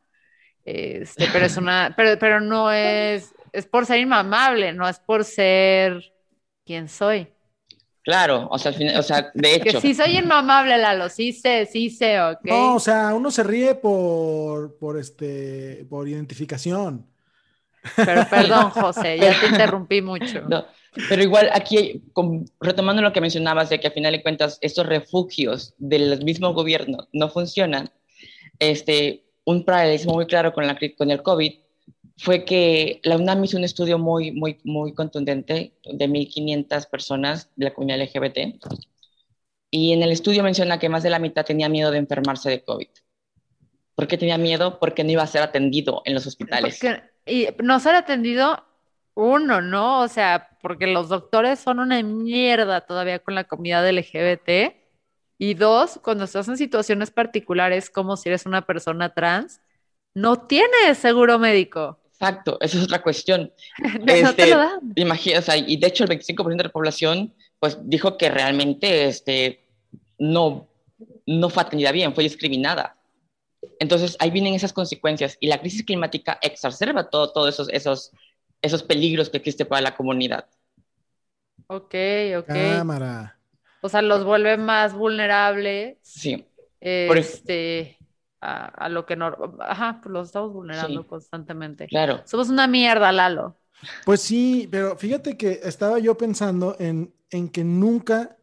Este, 0.66 1.30
pero 1.30 1.46
es 1.46 1.58
una, 1.58 1.94
pero, 1.98 2.20
pero 2.20 2.42
no 2.42 2.72
es, 2.72 3.36
es 3.54 3.68
por 3.68 3.86
ser 3.86 4.00
inmamable, 4.00 4.74
no 4.74 4.90
es 4.90 5.00
por 5.00 5.26
ser 5.26 6.14
quien 6.66 6.90
soy. 6.90 7.28
Claro, 8.04 8.48
o 8.50 8.58
sea, 8.58 8.72
o 9.00 9.04
sea, 9.04 9.32
de 9.36 9.56
Que 9.62 9.70
hecho, 9.70 9.80
sí 9.82 9.94
soy 9.94 10.18
inmamable, 10.18 10.78
Lalo, 10.78 11.10
sí 11.10 11.32
sé, 11.34 11.66
sí 11.66 11.90
sé, 11.90 12.20
ok. 12.22 12.48
No, 12.48 12.76
o 12.76 12.80
sea, 12.80 13.14
uno 13.14 13.32
se 13.32 13.44
ríe 13.44 13.76
por, 13.76 14.78
por 14.78 14.98
este, 14.98 15.86
por 15.90 16.08
identificación. 16.08 17.06
Pero 17.96 18.26
perdón, 18.30 18.70
José, 18.72 19.18
ya 19.20 19.40
te 19.40 19.48
interrumpí 19.48 20.02
mucho. 20.02 20.42
no, 20.50 20.66
pero 21.08 21.22
igual 21.24 21.50
aquí, 21.54 22.04
con- 22.14 22.46
retomando 22.60 23.02
lo 23.02 23.14
que 23.14 23.22
mencionabas 23.22 23.70
de 23.70 23.80
que 23.80 23.88
al 23.88 23.94
final 23.94 24.12
de 24.14 24.22
cuentas 24.22 24.58
estos 24.62 24.86
refugios 24.86 25.74
del 25.78 26.24
mismo 26.24 26.54
gobierno 26.54 27.08
no 27.14 27.30
funcionan, 27.30 27.90
este, 28.60 29.26
un 29.46 29.64
paralelismo 29.64 30.14
muy 30.14 30.26
claro 30.26 30.52
con, 30.54 30.68
la, 30.68 30.78
con 30.98 31.12
el 31.12 31.22
COVID 31.22 31.54
fue 32.18 32.44
que 32.44 33.00
la 33.04 33.16
UNAM 33.16 33.46
hizo 33.46 33.56
un 33.58 33.64
estudio 33.64 33.98
muy, 33.98 34.32
muy, 34.32 34.60
muy 34.66 34.94
contundente 34.94 35.74
de 35.86 36.08
1.500 36.10 36.86
personas 36.90 37.50
de 37.56 37.66
la 37.66 37.74
comunidad 37.74 38.02
LGBT. 38.02 38.62
Y 39.72 39.94
en 39.94 40.04
el 40.04 40.12
estudio 40.12 40.44
menciona 40.44 40.80
que 40.80 40.90
más 40.90 41.04
de 41.04 41.12
la 41.12 41.20
mitad 41.20 41.46
tenía 41.46 41.70
miedo 41.70 41.92
de 41.92 42.00
enfermarse 42.00 42.50
de 42.50 42.62
COVID. 42.64 42.88
¿Por 43.96 44.08
qué 44.08 44.18
tenía 44.18 44.38
miedo? 44.38 44.80
Porque 44.80 45.04
no 45.04 45.12
iba 45.12 45.24
a 45.24 45.28
ser 45.28 45.42
atendido 45.44 46.02
en 46.06 46.14
los 46.14 46.26
hospitales. 46.28 46.78
Porque- 46.82 47.09
y 47.30 47.48
no 47.64 47.80
ser 47.80 47.96
atendido, 47.96 48.64
uno, 49.16 49.62
¿no? 49.62 50.02
O 50.02 50.08
sea, 50.08 50.58
porque 50.62 50.88
los 50.88 51.10
doctores 51.10 51.60
son 51.60 51.80
una 51.80 52.02
mierda 52.04 52.82
todavía 52.82 53.20
con 53.20 53.36
la 53.36 53.46
comunidad 53.46 53.88
LGBT. 53.90 54.76
Y 55.38 55.54
dos, 55.56 56.00
cuando 56.04 56.26
estás 56.26 56.48
en 56.50 56.58
situaciones 56.58 57.12
particulares, 57.12 57.90
como 57.90 58.18
si 58.18 58.30
eres 58.30 58.46
una 58.46 58.66
persona 58.66 59.14
trans, 59.14 59.62
no 60.14 60.48
tienes 60.48 60.98
seguro 60.98 61.40
médico. 61.40 62.00
Exacto, 62.12 62.58
esa 62.62 62.78
es 62.78 62.84
otra 62.84 63.02
cuestión. 63.02 63.54
No 64.22 64.36
te 64.36 64.46
Este, 64.46 64.46
lo 64.46 64.58
dan. 64.58 64.80
Imagina, 64.96 65.40
o 65.40 65.42
sea, 65.42 65.58
y 65.58 65.78
de 65.78 65.88
hecho 65.88 66.04
el 66.04 66.10
25% 66.10 66.64
de 66.64 66.68
la 66.70 66.74
población 66.74 67.34
pues 67.60 67.78
dijo 67.84 68.18
que 68.18 68.30
realmente 68.30 69.06
este, 69.08 69.68
no, 70.18 70.70
no 71.26 71.50
fue 71.50 71.64
atendida 71.64 71.92
bien, 71.92 72.14
fue 72.16 72.24
discriminada. 72.24 72.98
Entonces 73.80 74.16
ahí 74.20 74.32
vienen 74.32 74.54
esas 74.54 74.74
consecuencias 74.74 75.38
y 75.40 75.48
la 75.48 75.60
crisis 75.60 75.84
climática 75.86 76.40
exacerba 76.42 77.10
todo- 77.10 77.32
todos 77.34 77.50
esos, 77.54 77.70
esos, 77.70 78.12
esos 78.62 78.84
peligros 78.84 79.30
que 79.30 79.38
existen 79.38 79.68
para 79.68 79.82
la 79.82 79.96
comunidad. 79.96 80.48
Ok, 81.68 81.96
ok. 82.40 82.48
Cámara. 82.48 83.38
O 83.82 83.90
sea, 83.90 84.02
los 84.02 84.24
vuelve 84.26 84.58
más 84.58 84.94
vulnerables 84.94 85.98
Sí, 86.02 86.46
este, 86.80 87.98
a, 88.42 88.66
a 88.66 88.90
lo 88.90 89.06
que 89.06 89.16
no. 89.16 89.36
Ajá, 89.60 90.00
pues 90.02 90.12
los 90.12 90.28
estamos 90.28 90.54
vulnerando 90.54 91.02
Sí. 91.04 91.08
constantemente. 91.08 91.88
claro. 91.88 92.22
Somos 92.26 92.50
una 92.50 92.68
mierda, 92.68 93.12
Lalo. 93.12 93.58
Pues 94.06 94.22
sí, 94.22 94.68
pero 94.70 94.98
fíjate 94.98 95.38
que 95.38 95.62
estaba 95.64 96.00
yo 96.00 96.18
pensando 96.18 96.76
en, 96.80 97.14
en 97.30 97.48
que 97.50 97.64
nunca 97.64 98.38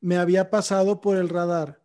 me 0.00 0.16
había 0.16 0.50
pasado 0.50 1.00
por 1.00 1.16
el 1.16 1.28
radar 1.28 1.80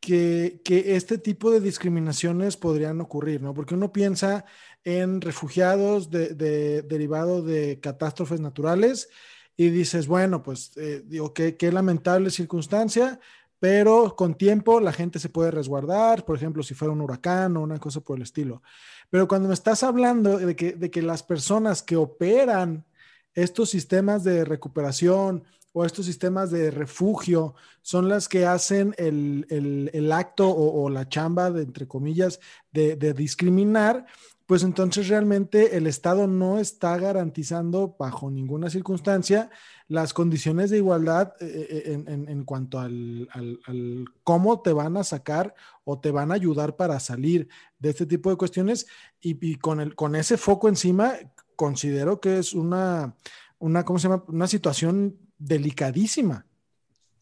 que, 0.00 0.60
este 0.96 1.18
tipo 1.18 1.50
de 1.50 1.60
discriminaciones 1.60 2.56
podrían 2.56 3.00
ocurrir, 3.00 3.42
¿no? 3.42 3.54
Porque 3.54 3.74
uno 3.74 3.92
piensa 3.92 4.44
en 4.84 5.20
refugiados 5.20 6.10
de, 6.10 6.30
de- 6.34 6.82
derivado 6.82 7.42
de 7.42 7.78
catástrofes 7.80 8.40
naturales 8.40 9.08
y 9.56 9.68
dices, 9.70 10.06
bueno, 10.06 10.42
pues 10.42 10.72
eh, 10.76 11.02
digo, 11.04 11.34
qué, 11.34 11.56
qué 11.56 11.70
lamentable 11.70 12.30
circunstancia, 12.30 13.20
pero 13.58 14.16
con 14.16 14.34
tiempo 14.34 14.80
la 14.80 14.92
gente 14.92 15.18
se 15.18 15.28
puede 15.28 15.50
resguardar, 15.50 16.24
por 16.24 16.34
ejemplo, 16.36 16.62
si 16.62 16.72
fuera 16.74 16.92
un 16.92 17.02
huracán 17.02 17.56
o 17.56 17.62
una 17.62 17.78
cosa 17.78 18.00
por 18.00 18.16
el 18.16 18.22
estilo. 18.22 18.62
Pero 19.10 19.28
cuando 19.28 19.48
me 19.48 19.54
estás 19.54 19.82
hablando 19.82 20.38
de 20.38 20.56
que, 20.56 20.72
de 20.72 20.90
que 20.90 21.02
las 21.02 21.22
personas 21.22 21.82
que 21.82 21.96
operan 21.96 22.86
estos 23.34 23.68
sistemas 23.70 24.24
de 24.24 24.44
recuperación 24.46 25.44
o 25.72 25.84
estos 25.84 26.06
sistemas 26.06 26.50
de 26.50 26.70
refugio 26.70 27.54
son 27.82 28.08
las 28.08 28.28
que 28.28 28.44
hacen 28.46 28.94
el, 28.98 29.46
el- 29.50 29.90
acto 30.12 30.48
o, 30.48 30.90
la 30.90 31.08
chamba, 31.08 31.50
de, 31.50 31.62
entre 31.62 31.86
comillas, 31.86 32.40
de, 32.72 32.96
discriminar, 33.14 34.06
pues 34.46 34.64
entonces 34.64 35.06
realmente 35.06 35.76
el 35.76 35.86
Estado 35.86 36.26
no 36.26 36.58
está 36.58 36.96
garantizando 36.98 37.94
bajo 37.96 38.30
ninguna 38.32 38.68
circunstancia 38.68 39.48
las 39.86 40.12
condiciones 40.12 40.70
de 40.70 40.78
igualdad 40.78 41.34
eh, 41.40 41.66
eh, 41.70 41.92
en, 41.92 42.08
en- 42.08 42.28
en 42.28 42.44
cuanto 42.44 42.80
al, 42.80 43.28
al- 43.32 43.60
al 43.66 44.04
cómo 44.24 44.60
te 44.62 44.72
van 44.72 44.96
a 44.96 45.04
sacar 45.04 45.54
o 45.84 46.00
te 46.00 46.10
van 46.10 46.32
a 46.32 46.34
ayudar 46.34 46.74
para 46.76 46.98
salir 46.98 47.48
de 47.78 47.90
este 47.90 48.06
tipo 48.06 48.28
de 48.30 48.36
cuestiones 48.36 48.86
y, 49.20 49.38
y 49.52 49.54
con, 49.54 49.80
el, 49.80 49.94
con 49.94 50.16
ese 50.16 50.36
foco 50.36 50.68
encima, 50.68 51.12
considero 51.54 52.20
que 52.20 52.38
es 52.38 52.52
una, 52.52 53.14
una, 53.60 53.84
¿cómo 53.84 54.00
se 54.00 54.08
llama? 54.08 54.24
Una 54.28 54.48
situación 54.48 55.16
delicadísima. 55.40 56.46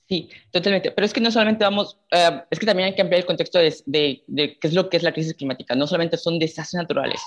Sí, 0.09 0.31
totalmente. 0.51 0.91
Pero 0.91 1.05
es 1.05 1.13
que 1.13 1.21
no 1.21 1.31
solamente 1.31 1.65
vamos, 1.65 1.99
eh, 2.11 2.43
es 2.51 2.59
que 2.59 2.67
también 2.67 2.89
hay 2.89 2.95
que 2.95 3.03
ampliar 3.03 3.21
el 3.21 3.27
contexto 3.27 3.59
de, 3.59 3.75
de- 3.87 4.25
de 4.27 4.59
qué 4.59 4.69
es 4.69 4.75
lo 4.75 4.89
que 4.89 4.97
es 4.97 5.03
la 5.03 5.13
crisis 5.13 5.35
climática. 5.35 5.75
No 5.75 5.87
solamente 5.87 6.17
son 6.17 6.39
desastres 6.39 6.81
naturales. 6.81 7.21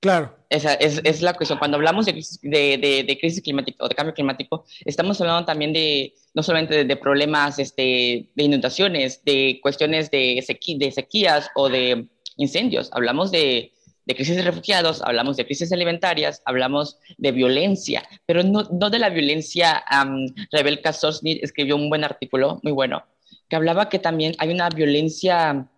Claro, 0.00 0.36
Esa 0.50 0.74
es, 0.74 1.00
es 1.04 1.22
la 1.22 1.32
cuestión. 1.32 1.58
Cuando 1.58 1.76
hablamos 1.78 2.04
de 2.06 2.12
crisis, 2.12 2.38
de, 2.42 3.16
crisis 3.20 3.42
climática 3.42 3.84
o 3.84 3.88
de 3.88 3.94
cambio 3.94 4.12
climático, 4.14 4.64
estamos 4.84 5.20
hablando 5.20 5.46
también 5.46 5.72
de, 5.72 6.14
no 6.34 6.42
solamente 6.42 6.84
de, 6.84 6.96
problemas 6.96 7.58
este, 7.58 8.30
de 8.34 8.42
inundaciones, 8.42 9.24
de 9.24 9.60
cuestiones 9.62 10.10
de, 10.10 10.44
de 10.78 10.92
sequías 10.92 11.50
o 11.54 11.70
de 11.70 12.06
incendios. 12.36 12.90
Hablamos 12.92 13.30
de, 13.32 13.72
de 14.06 14.14
crisis 14.14 14.36
de 14.36 14.42
refugiados, 14.42 15.02
hablamos 15.02 15.36
de 15.36 15.46
crisis 15.46 15.72
alimentarias, 15.72 16.42
hablamos 16.44 16.98
de 17.16 17.32
violencia, 17.32 18.06
pero 18.26 18.42
no, 18.42 18.64
no 18.70 18.90
de 18.90 18.98
la 18.98 19.10
violencia. 19.10 19.84
Um, 19.90 20.26
Rebecca 20.52 20.92
Sorsnit 20.92 21.42
escribió 21.42 21.76
un 21.76 21.88
buen 21.88 22.04
artículo, 22.04 22.60
muy 22.62 22.72
bueno, 22.72 23.04
que 23.48 23.56
hablaba 23.56 23.88
que 23.88 23.98
también 23.98 24.34
hay 24.38 24.50
una 24.50 24.68
violencia 24.68 25.68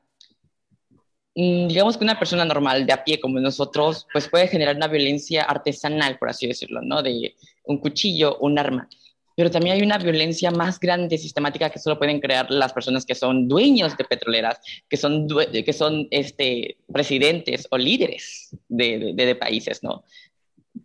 mm, 1.35 1.69
digamos 1.69 1.97
que 1.97 2.05
una 2.05 2.19
persona 2.19 2.45
normal 2.45 2.87
de 2.87 2.93
a 2.93 3.05
pie 3.05 3.21
como 3.21 3.39
nosotros, 3.39 4.07
pues 4.13 4.29
puede 4.29 4.49
generar 4.49 4.77
una 4.77 4.89
violencia 4.89 5.45
artesanal, 5.45 6.19
por 6.19 6.31
así 6.31 6.47
decirlo, 6.47 6.81
¿no? 6.83 7.03
De 7.03 7.35
un 7.65 7.79
cuchillo, 7.79 8.39
un 8.39 8.59
arma. 8.59 8.89
Pero 9.37 9.51
también 9.51 9.77
hay 9.77 9.83
una 9.83 9.99
violencia 9.99 10.51
más 10.51 10.81
grande, 10.81 11.19
sistemática, 11.19 11.69
que 11.71 11.79
solo 11.79 11.99
pueden 11.99 12.21
crear 12.21 12.51
las 12.51 12.73
personas 12.73 13.05
que 13.05 13.15
son 13.15 13.47
dueños 13.47 13.95
de 13.97 14.05
petroleras, 14.05 14.59
que 14.89 14.97
son, 14.97 15.29
que 15.29 15.73
son 15.75 16.09
este, 16.11 16.79
presidentes 16.93 17.69
o 17.71 17.77
líderes 17.77 18.57
de, 18.69 19.13
de- 19.15 19.27
de 19.27 19.35
países, 19.37 19.83
¿no? 19.83 20.05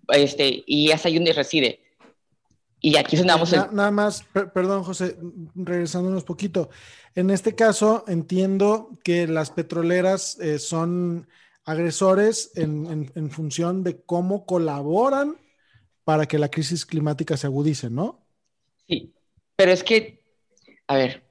Este, 0.10 0.64
y 0.68 0.92
es 0.92 1.06
ahí 1.06 1.16
donde 1.16 1.32
reside. 1.34 1.80
Y 2.82 2.98
aquí 2.98 3.16
es 3.16 3.22
a... 3.54 3.70
nada 3.72 3.92
más, 3.92 4.24
per- 4.34 4.52
perdón 4.52 4.84
José, 4.84 5.16
regresándonos 5.56 6.24
poquito. 6.24 6.70
En 7.16 7.30
este 7.30 7.56
caso 7.56 8.04
entiendo 8.08 8.90
que 9.04 9.28
las 9.28 9.52
petroleras 9.52 10.38
eh, 10.40 10.60
son 10.60 11.28
agresores 11.64 12.52
en, 12.56 12.88
en- 12.88 13.12
en 13.16 13.32
función 13.32 13.84
de 13.84 14.02
cómo 14.02 14.46
colaboran 14.46 15.38
para 16.04 16.26
que 16.26 16.40
la 16.40 16.50
crisis 16.50 16.86
climática 16.86 17.38
se 17.38 17.48
agudice, 17.48 17.90
¿no? 17.90 18.18
Sí, 18.92 19.14
pero 19.56 19.72
es 19.72 19.84
que, 19.84 20.22
a 20.88 20.96
ver, 20.96 21.24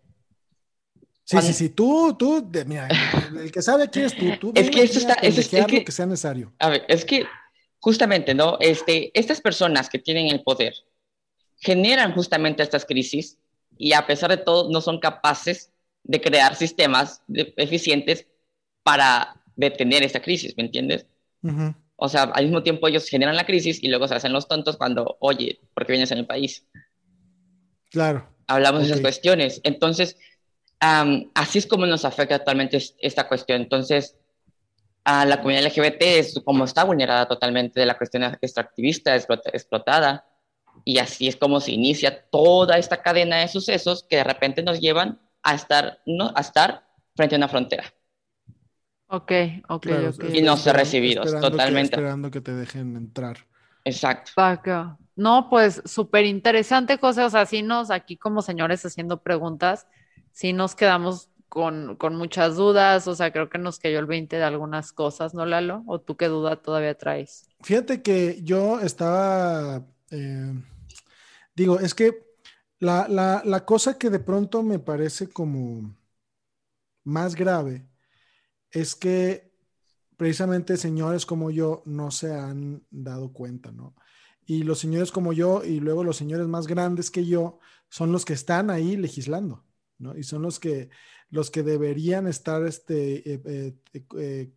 Sí, 1.24 1.36
Cuando- 1.36 1.52
sí, 1.52 1.54
sí, 1.54 1.68
tú, 1.68 2.16
tú, 2.18 2.44
de- 2.50 2.64
mira, 2.64 2.88
el, 3.40 3.52
que 3.52 3.62
sabe 3.62 3.84
aquí 3.84 4.00
es 4.00 4.16
tú, 4.16 4.24
tú 4.40 4.52
Es 4.56 4.68
que 4.68 4.82
esto 4.82 4.98
está- 4.98 5.12
es- 5.22 5.38
es 5.38 5.48
que- 5.48 5.60
lo 5.78 5.84
que 5.84 5.92
sea 5.92 6.06
necesario. 6.06 6.52
A 6.58 6.70
ver, 6.70 6.84
es 6.88 7.04
que 7.04 7.24
justamente, 7.78 8.34
¿no? 8.34 8.56
Este, 8.58 9.12
estas 9.16 9.40
personas 9.40 9.88
que 9.88 10.00
tienen 10.00 10.26
el 10.26 10.42
poder 10.42 10.74
generan 11.58 12.12
justamente 12.14 12.64
estas 12.64 12.84
crisis 12.84 13.38
y 13.78 13.92
a 13.92 14.08
pesar 14.08 14.30
de 14.30 14.38
todo 14.38 14.72
no 14.72 14.80
son 14.80 14.98
capaces 14.98 15.70
de 16.02 16.20
crear 16.20 16.56
sistemas 16.56 17.22
de- 17.28 17.54
eficientes 17.58 18.26
para 18.82 19.40
detener 19.54 20.02
esta 20.02 20.20
crisis, 20.20 20.56
¿me 20.56 20.64
entiendes? 20.64 21.06
O 21.94 22.08
sea, 22.08 22.24
al 22.24 22.44
mismo 22.46 22.64
tiempo 22.64 22.88
ellos 22.88 23.06
generan 23.08 23.36
la 23.36 23.46
crisis 23.46 23.80
y 23.84 23.86
luego 23.88 24.08
se 24.08 24.16
hacen 24.16 24.32
los 24.32 24.48
tontos 24.48 24.76
cuando, 24.76 25.16
oye, 25.20 25.60
¿por 25.74 25.86
qué 25.86 25.92
vienes 25.92 26.10
a 26.10 26.16
mi 26.16 26.24
país? 26.24 26.66
Claro. 27.90 28.28
hablamos 28.46 28.80
de 28.82 28.86
Ok. 28.86 28.90
esas 28.92 29.00
cuestiones. 29.02 29.60
Entonces, 29.64 30.16
am, 30.80 31.30
así 31.34 31.58
es 31.58 31.66
como 31.66 31.86
nos 31.86 32.04
afecta 32.04 32.34
actualmente 32.36 32.76
es- 32.78 32.94
esta 33.00 33.28
cuestión. 33.28 33.62
Entonces, 33.62 34.16
a 35.04 35.24
la 35.24 35.38
comunidad 35.38 35.62
LGBT 35.64 36.18
es 36.18 36.40
como 36.44 36.64
está 36.64 36.84
vulnerada 36.84 37.26
totalmente 37.28 37.78
de 37.80 37.86
la 37.86 37.96
cuestión 37.96 38.22
extractivista, 38.24 39.14
explota- 39.14 39.50
explotada, 39.52 40.26
y 40.84 40.98
así 40.98 41.28
es 41.28 41.36
como 41.36 41.60
se 41.60 41.72
inicia 41.72 42.24
toda 42.30 42.78
esta 42.78 43.02
cadena 43.02 43.36
de 43.38 43.48
sucesos 43.48 44.04
que 44.08 44.16
de 44.16 44.24
repente 44.24 44.62
nos 44.62 44.80
llevan 44.80 45.20
a 45.42 45.54
estar, 45.54 46.00
no, 46.06 46.32
a 46.34 46.40
estar 46.40 46.84
frente 47.16 47.34
a 47.34 47.38
una 47.38 47.48
frontera. 47.48 47.84
Ok, 49.08 49.32
ok, 49.68 49.82
claro, 49.82 50.10
ok. 50.10 50.24
Y 50.32 50.42
no 50.42 50.56
ser 50.56 50.76
recibidos, 50.76 51.26
esperando 51.26 51.48
que- 51.48 51.56
totalmente. 51.56 51.96
esperando 51.96 52.30
que 52.30 52.40
te 52.40 52.54
dejen 52.54 52.96
entrar. 52.96 53.38
Exacto. 53.84 54.30
Vaca. 54.36 54.96
No, 55.20 55.50
pues 55.50 55.82
súper 55.84 56.24
interesante, 56.24 56.96
José. 56.96 57.22
O 57.24 57.28
sea, 57.28 57.44
sí 57.44 57.60
nos, 57.60 57.90
aquí 57.90 58.16
como 58.16 58.40
señores 58.40 58.86
haciendo 58.86 59.22
preguntas, 59.22 59.86
sí 60.32 60.54
nos 60.54 60.74
quedamos 60.74 61.28
con, 61.50 61.96
con 61.96 62.16
muchas 62.16 62.56
dudas. 62.56 63.06
O 63.06 63.14
sea, 63.14 63.30
creo 63.30 63.50
que 63.50 63.58
nos 63.58 63.78
cayó 63.78 63.98
el 63.98 64.06
20 64.06 64.36
de 64.36 64.44
algunas 64.44 64.94
cosas, 64.94 65.34
¿no, 65.34 65.44
Lalo? 65.44 65.82
¿O 65.86 66.00
tú 66.00 66.16
qué 66.16 66.28
duda 66.28 66.56
todavía 66.56 66.96
traes? 66.96 67.46
Fíjate 67.60 68.00
que 68.00 68.40
yo 68.42 68.80
estaba, 68.80 69.84
eh, 70.10 70.54
digo, 71.54 71.78
es 71.78 71.94
que 71.94 72.24
la, 72.78 73.06
la- 73.06 73.42
la 73.44 73.66
cosa 73.66 73.98
que 73.98 74.08
de 74.08 74.20
pronto 74.20 74.62
me 74.62 74.78
parece 74.78 75.28
como 75.28 75.94
más 77.04 77.34
grave 77.34 77.86
es 78.70 78.94
que 78.94 79.52
precisamente 80.16 80.78
señores 80.78 81.26
como 81.26 81.50
yo 81.50 81.82
no 81.84 82.10
se 82.10 82.32
han 82.34 82.86
dado 82.90 83.34
cuenta, 83.34 83.70
¿no? 83.70 83.94
Y 84.50 84.64
los 84.64 84.80
señores 84.80 85.12
como 85.12 85.32
yo 85.32 85.62
y 85.64 85.78
luego 85.78 86.02
los 86.02 86.16
señores 86.16 86.48
más 86.48 86.66
grandes 86.66 87.12
que 87.12 87.24
yo 87.24 87.60
son 87.88 88.10
los 88.10 88.24
que 88.24 88.32
están 88.32 88.68
ahí 88.68 88.96
legislando, 88.96 89.64
¿no? 89.96 90.18
Y 90.18 90.24
son 90.24 90.42
los 90.42 90.58
que, 90.58 90.90
los 91.28 91.52
que 91.52 91.62
deberían 91.62 92.26
estar, 92.26 92.66
este, 92.66 93.34
eh, 93.34 93.40
eh, 93.44 94.04
eh, 94.18 94.50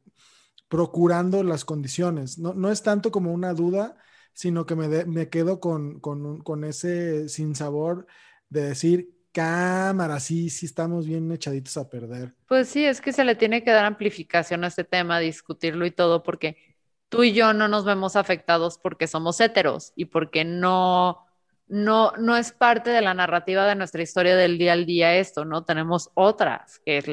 procurando 0.68 1.44
las 1.44 1.64
condiciones. 1.64 2.40
No, 2.40 2.56
no 2.56 2.72
es 2.72 2.82
tanto 2.82 3.12
como 3.12 3.32
una 3.32 3.54
duda, 3.54 3.96
sino 4.34 4.66
que 4.66 4.76
me, 4.76 5.06
me 5.06 5.30
quedo 5.30 5.60
con, 5.60 6.00
con, 6.00 6.42
con 6.42 6.64
ese 6.64 7.30
sinsabor 7.30 8.08
de 8.50 8.70
decir, 8.70 9.14
cámara, 9.32 10.20
sí, 10.20 10.50
sí 10.50 10.66
estamos 10.66 11.06
bien 11.06 11.32
echaditos 11.32 11.78
a 11.78 11.88
perder. 11.88 12.34
Pues 12.48 12.68
sí, 12.68 12.84
es 12.84 13.00
que 13.00 13.14
se 13.14 13.24
le 13.24 13.36
tiene 13.36 13.64
que 13.64 13.70
dar 13.70 13.86
amplificación 13.86 14.64
a 14.64 14.70
este 14.70 14.86
tema, 14.86 15.20
discutirlo 15.20 15.86
y 15.86 15.92
todo, 15.92 16.24
porque 16.24 16.73
tú 17.14 17.24
y 17.24 17.32
yo 17.32 17.54
no 17.54 17.68
nos 17.68 17.86
vemos 17.86 18.16
afectados 18.16 18.80
porque 18.80 19.06
somos 19.06 19.40
heteros 19.40 19.94
y 19.96 20.06
porque 20.06 20.44
no, 20.46 21.28
no, 21.68 22.12
no 22.18 22.36
es 22.36 22.52
parte 22.52 22.90
de 22.90 23.02
la 23.02 23.14
narrativa 23.14 23.68
de 23.68 23.76
nuestra 23.76 24.02
historia 24.02 24.36
del 24.36 24.58
día 24.58 24.74
al 24.74 24.88
día 24.88 25.16
esto, 25.18 25.46
¿no? 25.46 25.64
Tenemos 25.64 26.10
otras, 26.16 26.80
que 26.84 26.98
es 26.98 27.06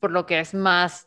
por 0.00 0.10
lo 0.10 0.26
que 0.26 0.40
es 0.40 0.52
más 0.52 1.06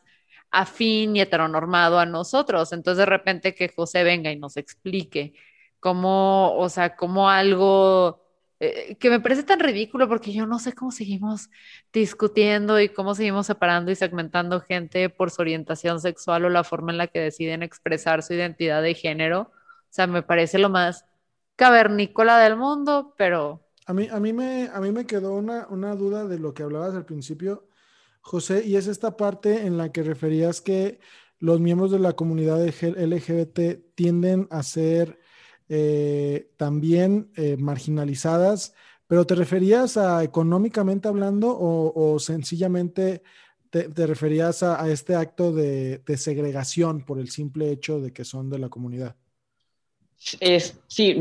afín 0.51 1.17
y 1.17 1.21
heteronormado 1.21 1.99
a 1.99 2.05
nosotros. 2.05 2.71
Entonces, 2.71 2.99
de 2.99 3.07
repente 3.07 3.53
que 3.53 3.67
José 3.67 4.03
venga 4.05 4.31
y 4.31 4.39
nos 4.39 4.55
explique 4.55 5.33
cómo, 5.81 6.55
o 6.55 6.69
sea, 6.69 6.95
cómo 6.95 7.29
algo 7.29 8.25
eh, 8.59 8.95
que 8.97 9.09
me 9.09 9.19
parece 9.19 9.43
tan 9.43 9.59
ridículo 9.59 10.07
porque 10.07 10.33
yo 10.33 10.45
no 10.45 10.59
sé 10.59 10.73
cómo 10.73 10.91
seguimos 10.91 11.49
discutiendo 11.93 12.79
y 12.79 12.89
cómo 12.89 13.15
seguimos 13.15 13.47
separando 13.47 13.91
y 13.91 13.95
segmentando 13.95 14.61
gente 14.61 15.09
por 15.09 15.31
su 15.31 15.41
orientación 15.41 16.01
sexual 16.01 16.45
o 16.45 16.49
la 16.49 16.63
forma 16.63 16.91
en 16.91 16.97
la 16.97 17.07
que 17.07 17.19
deciden 17.19 17.63
expresar 17.63 18.23
su 18.23 18.33
identidad 18.33 18.81
de 18.81 18.93
género. 18.93 19.41
O 19.41 19.91
sea, 19.91 20.07
me 20.07 20.23
parece 20.23 20.59
lo 20.59 20.69
más 20.69 21.05
cavernícola 21.55 22.39
del 22.39 22.55
mundo, 22.57 23.13
pero... 23.17 23.65
A 23.85 23.93
mí, 23.93 24.07
a 24.11 24.19
mí, 24.19 24.33
me, 24.33 24.69
a 24.71 24.79
mí 24.79 24.91
me 24.91 25.05
quedó 25.05 25.33
una, 25.33 25.67
una 25.69 25.95
duda 25.95 26.25
de 26.27 26.37
lo 26.37 26.53
que 26.53 26.63
hablabas 26.63 26.93
al 26.93 27.05
principio 27.05 27.69
José, 28.21 28.63
y 28.65 28.75
es 28.75 28.87
esta 28.87 29.17
parte 29.17 29.65
en 29.65 29.77
la 29.77 29.91
que 29.91 30.03
referías 30.03 30.61
que 30.61 30.99
los 31.39 31.59
miembros 31.59 31.91
de 31.91 31.99
la 31.99 32.13
comunidad 32.13 32.63
LGBT 32.63 33.95
tienden 33.95 34.47
a 34.51 34.61
ser 34.61 35.18
eh, 35.71 36.49
también 36.57 37.31
eh, 37.35 37.55
marginalizadas, 37.55 38.73
pero 39.05 39.25
¿te 39.25 39.35
referías 39.35 39.97
a 39.97 40.23
económicamente 40.23 41.07
hablando 41.07 41.55
o, 41.55 42.17
sencillamente 42.19 43.21
te, 43.69 43.87
referías 44.07 44.63
a, 44.63 44.89
este 44.89 45.15
acto 45.15 45.51
de, 45.51 46.01
segregación 46.17 47.05
por 47.05 47.19
el 47.19 47.29
simple 47.29 47.71
hecho 47.71 47.99
de 47.99 48.11
que 48.11 48.25
son 48.25 48.49
de 48.49 48.57
la 48.57 48.69
comunidad? 48.69 49.15
Es, 50.39 50.79
sí, 50.87 51.15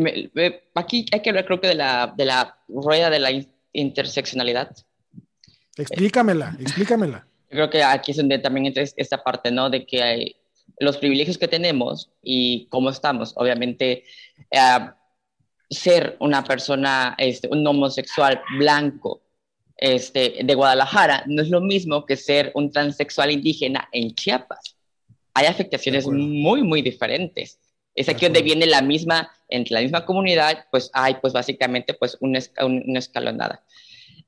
aquí 0.75 1.05
hay 1.13 1.21
que 1.21 1.29
hablar 1.29 1.45
creo 1.45 1.61
que 1.61 1.69
de 1.69 1.75
la, 1.75 2.15
de 2.17 2.25
la 2.25 2.59
rueda 2.69 3.11
de 3.11 3.19
la 3.19 3.31
interseccionalidad. 3.73 4.75
Explícamela, 5.77 6.57
explícamela. 6.59 7.27
Yo 7.51 7.57
creo 7.57 7.71
que 7.71 7.83
aquí 7.83 8.11
es 8.13 8.17
donde 8.17 8.39
también 8.39 8.67
entra 8.67 8.83
esta 8.83 9.23
parte, 9.23 9.51
¿no? 9.51 9.69
De 9.71 9.87
que 9.87 10.03
hay 10.03 10.37
los 10.81 10.99
privilegios 10.99 11.39
que 11.39 11.49
tenemos 11.49 12.11
y 12.23 12.67
cómo 12.71 12.91
estamos. 12.91 13.33
Obviamente, 13.37 14.05
eh, 14.51 14.91
ser 15.71 16.17
una 16.21 16.45
persona, 16.45 17.15
este, 17.19 17.49
un 17.49 17.67
homosexual 17.67 18.41
blanco 18.59 19.23
este, 19.77 20.39
de 20.43 20.55
Guadalajara 20.55 21.25
no 21.27 21.43
es 21.43 21.51
lo 21.51 21.61
mismo 21.61 22.05
que 22.05 22.17
ser 22.17 22.51
un 22.55 22.71
transexual 22.71 23.31
indígena 23.31 23.89
en 23.93 24.15
Chiapas. 24.15 24.77
Hay 25.35 25.47
afectaciones 25.47 26.07
muy, 26.07 26.63
muy 26.63 26.83
diferentes. 26.83 27.61
Es 27.95 28.09
aquí 28.09 28.27
donde 28.27 28.43
viene 28.43 28.67
la 28.67 28.83
misma, 28.83 29.31
entre 29.49 29.75
la 29.75 29.81
misma 29.81 30.05
comunidad, 30.05 30.67
pues 30.71 30.91
hay 30.93 31.15
pues 31.21 31.33
básicamente 31.33 31.95
pues 31.95 32.17
una, 32.21 32.41
una 32.61 32.99
escalonada. 32.99 33.63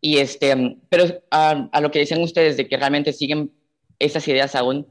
Y 0.01 0.19
este, 0.19 0.77
pero 0.89 1.05
a, 1.31 1.81
lo 1.81 1.91
que 1.91 1.99
decían 1.99 2.23
ustedes 2.23 2.57
de 2.57 2.67
que 2.69 2.77
realmente 2.77 3.13
siguen 3.13 3.53
esas 3.99 4.27
ideas 4.29 4.55
aún, 4.55 4.87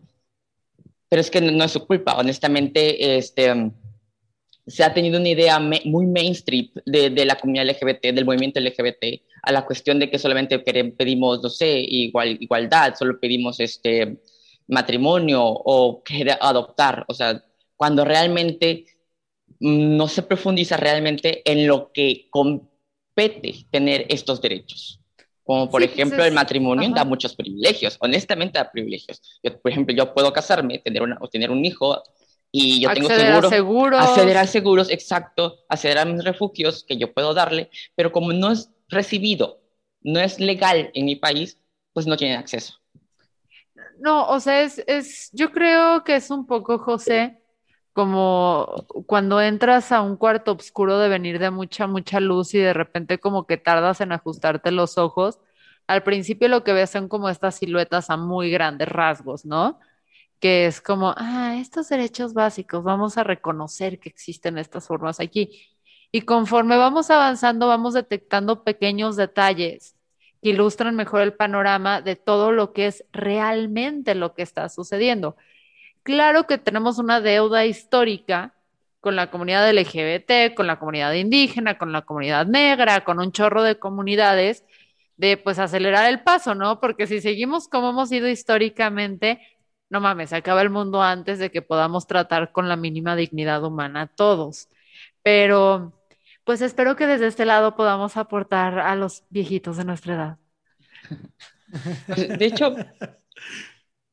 pero 1.09 1.21
es 1.21 1.31
que 1.31 1.41
no, 1.41 1.63
es 1.63 1.71
su 1.71 1.85
culpa, 1.85 2.17
honestamente, 2.17 3.17
este, 3.17 3.71
se 4.67 4.83
ha 4.83 4.93
tenido 4.93 5.19
una 5.19 5.29
idea 5.29 5.59
muy 5.59 6.05
mainstream 6.05 6.69
de, 6.85 7.09
de, 7.09 7.25
la 7.25 7.35
comunidad 7.35 7.67
LGBT, 7.67 8.13
del 8.13 8.25
movimiento 8.25 8.59
LGBT, 8.59 9.21
a 9.41 9.51
la 9.51 9.65
cuestión 9.65 9.99
de 9.99 10.09
que 10.09 10.19
solamente 10.19 10.59
pedimos, 10.59 11.41
no 11.41 11.49
sé, 11.49 11.79
igual, 11.79 12.37
igualdad, 12.39 12.93
solo 12.97 13.19
pedimos 13.19 13.59
este 13.59 14.19
matrimonio 14.67 15.43
o 15.43 16.03
querer 16.03 16.37
adoptar, 16.39 17.05
o 17.07 17.13
sea, 17.13 17.43
cuando 17.75 18.05
realmente 18.05 18.85
no 19.59 20.07
se 20.07 20.21
profundiza 20.21 20.77
realmente 20.77 21.41
en 21.49 21.65
lo 21.67 21.91
que 21.91 22.27
compete 22.29 23.65
tener 23.71 24.05
estos 24.09 24.41
derechos 24.41 24.98
como 25.49 25.67
por 25.67 25.81
ejemplo 25.81 26.23
el 26.23 26.31
matrimonio 26.31 26.88
da 26.91 27.03
muchos 27.03 27.35
privilegios, 27.35 27.97
honestamente 28.01 28.59
da 28.59 28.71
privilegios. 28.71 29.39
Yo, 29.41 29.59
por 29.59 29.71
ejemplo, 29.71 29.95
yo 29.95 30.13
puedo 30.13 30.31
casarme, 30.31 30.77
tener, 30.77 31.01
una, 31.01 31.17
o 31.19 31.27
tener 31.27 31.49
un 31.49 31.65
hijo 31.65 32.03
y 32.51 32.79
yo 32.79 32.93
tengo 32.93 33.09
seguro, 33.09 33.47
a 33.47 33.49
seguros. 33.49 33.99
acceder 33.99 34.38
a 34.38 34.45
seguros, 34.45 34.91
exacto, 34.91 35.57
acceder 35.67 35.97
a 35.97 36.05
mis 36.05 36.23
refugios 36.23 36.83
que 36.83 36.97
yo 36.97 37.12
puedo 37.15 37.33
darle, 37.33 37.71
pero 37.95 38.12
como 38.12 38.31
no 38.31 38.51
es 38.51 38.69
recibido, 38.89 39.59
no 40.01 40.19
es 40.19 40.39
legal 40.39 40.91
en 40.93 41.05
mi 41.05 41.15
país, 41.15 41.57
pues 41.93 42.05
no 42.05 42.15
tienen 42.15 42.38
acceso. 42.38 42.75
No, 43.99 44.27
o 44.27 44.39
sea, 44.39 44.62
es, 44.62 44.83
es, 44.85 45.31
yo 45.33 45.51
creo 45.51 46.03
que 46.03 46.15
es 46.15 46.29
un 46.29 46.45
poco, 46.45 46.77
José, 46.77 47.38
como 47.99 48.85
cuando 49.07 49.41
entras 49.41 49.91
a 49.91 50.01
un 50.01 50.15
cuarto 50.15 50.53
oscuro 50.53 50.99
de 50.99 51.09
venir 51.09 51.38
de 51.38 51.51
mucha, 51.51 51.85
mucha 51.85 52.21
luz 52.21 52.53
y 52.53 52.59
de 52.59 52.71
repente 52.73 53.19
como 53.19 53.45
que 53.45 53.57
tardas 53.57 53.99
en 53.99 54.13
ajustarte 54.13 54.71
los 54.71 54.97
ojos. 54.97 55.39
Al 55.85 56.03
principio 56.03 56.47
lo 56.47 56.63
que 56.63 56.71
ves 56.71 56.91
son 56.91 57.09
como 57.09 57.27
estas 57.27 57.55
siluetas 57.55 58.09
a 58.09 58.15
muy 58.15 58.51
grandes 58.51 58.88
rasgos, 58.88 59.43
¿no? 59.43 59.79
Que 60.39 60.65
es 60.67 60.79
como, 60.79 61.13
ah, 61.17 61.57
estos 61.59 61.89
derechos 61.89 62.33
básicos, 62.33 62.85
vamos 62.85 63.17
a 63.17 63.25
reconocer 63.25 63.99
que 63.99 64.07
existen 64.07 64.57
estas 64.57 64.88
formas 64.88 65.19
aquí. 65.19 65.67
Y 66.12 66.21
conforme 66.21 66.77
vamos 66.77 67.09
avanzando, 67.12 67.67
vamos 67.67 67.95
detectando 67.95 68.63
pequeños 68.63 69.17
detalles 69.17 69.97
que 70.41 70.51
ilustran 70.51 70.95
mejor 70.95 71.21
el 71.21 71.33
panorama 71.33 72.01
de 72.01 72.15
todo 72.15 72.53
lo 72.53 72.71
que 72.71 72.88
es 72.88 73.03
realmente 73.12 74.15
lo 74.15 74.35
que 74.35 74.43
está 74.43 74.69
sucediendo 74.69 75.35
claro 76.09 76.47
que 76.47 76.57
tenemos 76.57 76.97
una 76.97 77.21
deuda 77.21 77.67
histórica 77.67 78.55
con 78.99 79.15
la 79.15 79.29
comunidad 79.29 79.69
LGBT, 79.71 80.55
con 80.55 80.65
la 80.65 80.79
comunidad 80.79 81.13
indígena, 81.13 81.77
con 81.77 81.91
la 81.91 82.01
comunidad 82.01 82.47
negra, 82.47 83.03
con 83.03 83.19
un 83.19 83.31
chorro 83.31 83.61
de 83.61 83.77
comunidades, 83.77 84.65
de 85.17 85.37
pues 85.37 85.59
acelerar 85.59 86.09
el 86.09 86.23
paso, 86.23 86.55
¿no? 86.55 86.79
Porque 86.79 87.05
si 87.05 87.21
seguimos 87.21 87.67
como 87.67 87.91
hemos 87.91 88.11
ido 88.11 88.27
históricamente, 88.27 89.39
no 89.91 90.01
mames, 90.01 90.33
acaba 90.33 90.63
el 90.63 90.71
mundo 90.71 91.03
antes 91.03 91.37
de 91.37 91.51
que 91.51 91.61
podamos 91.61 92.07
tratar 92.07 92.51
con 92.51 92.67
la 92.67 92.75
mínima 92.75 93.15
dignidad 93.15 93.63
humana 93.63 94.01
a 94.01 94.07
todos. 94.07 94.67
Pero 95.21 95.93
pues 96.43 96.61
espero 96.61 96.95
que 96.95 97.05
desde 97.05 97.27
este 97.27 97.45
lado 97.45 97.75
podamos 97.75 98.17
aportar 98.17 98.79
a 98.79 98.95
los 98.95 99.25
viejitos 99.29 99.77
de 99.77 99.85
nuestra 99.85 100.15
edad. 100.15 100.37
De 102.39 102.45
hecho, 102.45 102.75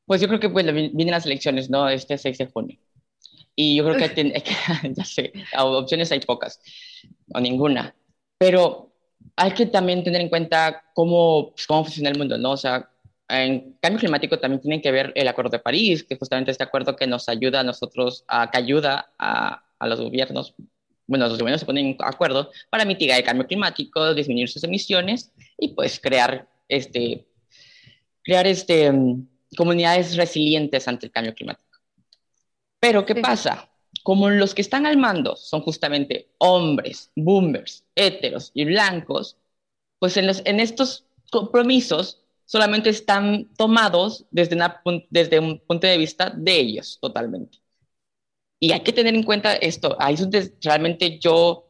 pues 0.07 0.21
yo 0.21 0.29
creo 0.29 0.40
que 0.40 0.49
pues, 0.49 0.64
vienen 0.73 1.11
las 1.11 1.27
elecciones, 1.27 1.69
¿no? 1.69 1.88
Este 1.88 2.16
6 2.16 2.38
de 2.38 2.47
junio. 2.47 2.79
Y 3.55 3.77
yo 3.77 3.85
creo 3.85 3.97
que, 3.97 4.09
tiene, 4.11 4.42
ya 4.92 5.05
sé, 5.05 5.33
opciones 5.59 6.12
hay 6.12 6.21
pocas, 6.21 6.61
o 7.33 7.40
ninguna. 7.40 7.95
Pero 8.38 8.92
hay 9.35 9.53
que 9.53 9.66
también 9.66 10.05
tener 10.05 10.21
en 10.21 10.29
cuenta 10.29 10.85
cómo, 10.95 11.53
pues, 11.53 11.66
cómo 11.66 11.85
funciona 11.85 12.11
el 12.11 12.19
mundo, 12.19 12.38
¿no? 12.38 12.53
O 12.53 12.57
sea, 12.57 12.90
en 13.29 13.77
cambio 13.81 14.01
climático 14.01 14.38
también 14.38 14.61
tiene 14.61 14.81
que 14.81 14.92
ver 14.92 15.12
el 15.16 15.27
Acuerdo 15.27 15.51
de 15.51 15.59
París, 15.59 16.05
que 16.05 16.16
justamente 16.16 16.51
este 16.51 16.62
acuerdo 16.62 16.95
que 16.95 17.07
nos 17.07 17.29
ayuda 17.29 17.61
a 17.61 17.64
nosotros, 17.64 18.25
a, 18.29 18.51
que 18.51 18.59
ayuda 18.59 19.12
a, 19.19 19.64
a 19.79 19.87
los 19.88 20.01
gobiernos, 20.01 20.55
bueno, 21.07 21.29
los 21.29 21.38
gobiernos 21.38 21.61
se 21.61 21.66
ponen 21.66 21.97
de 21.97 22.05
acuerdo 22.05 22.51
para 22.71 22.85
mitigar 22.85 23.19
el 23.19 23.25
cambio 23.25 23.47
climático, 23.47 24.14
disminuir 24.14 24.49
sus 24.49 24.64
emisiones 24.64 25.33
y 25.59 25.69
pues 25.69 26.01
crear 26.01 26.49
este, 26.69 27.27
crear 28.25 28.47
este, 28.47 28.92
comunidades 29.57 30.16
resilientes 30.16 30.87
ante 30.87 31.07
el 31.07 31.12
cambio 31.12 31.35
climático. 31.35 31.81
Pero, 32.79 33.05
¿qué 33.05 33.16
pasa? 33.16 33.69
Como 34.05 34.31
los 34.31 34.55
que 34.55 34.62
están 34.62 34.87
al 34.87 34.97
mando 34.97 35.35
son 35.37 35.62
justamente 35.62 36.29
hombres, 36.38 37.11
boomers, 37.16 37.85
heteros 37.97 38.53
y 38.55 38.64
blancos, 38.64 39.37
pues 39.99 40.16
en, 40.16 40.27
los, 40.27 40.42
en 40.45 40.61
estos 40.61 41.07
compromisos 41.31 42.23
solamente 42.45 42.90
están 42.90 43.49
tomados 43.57 44.27
desde, 44.31 44.55
una, 44.55 44.81
desde 45.11 45.40
un 45.40 45.59
punto 45.59 45.87
de 45.87 45.99
vista 45.99 46.31
de 46.31 46.61
ellos 46.61 46.99
totalmente. 47.01 47.59
Y 48.61 48.73
hay 48.73 48.81
que 48.81 48.92
tener 48.92 49.14
en 49.14 49.23
cuenta 49.23 49.55
esto. 49.55 49.97
Ahí 49.99 50.14
es 50.14 50.21
donde 50.21 50.55
realmente 50.62 51.19
yo 51.19 51.66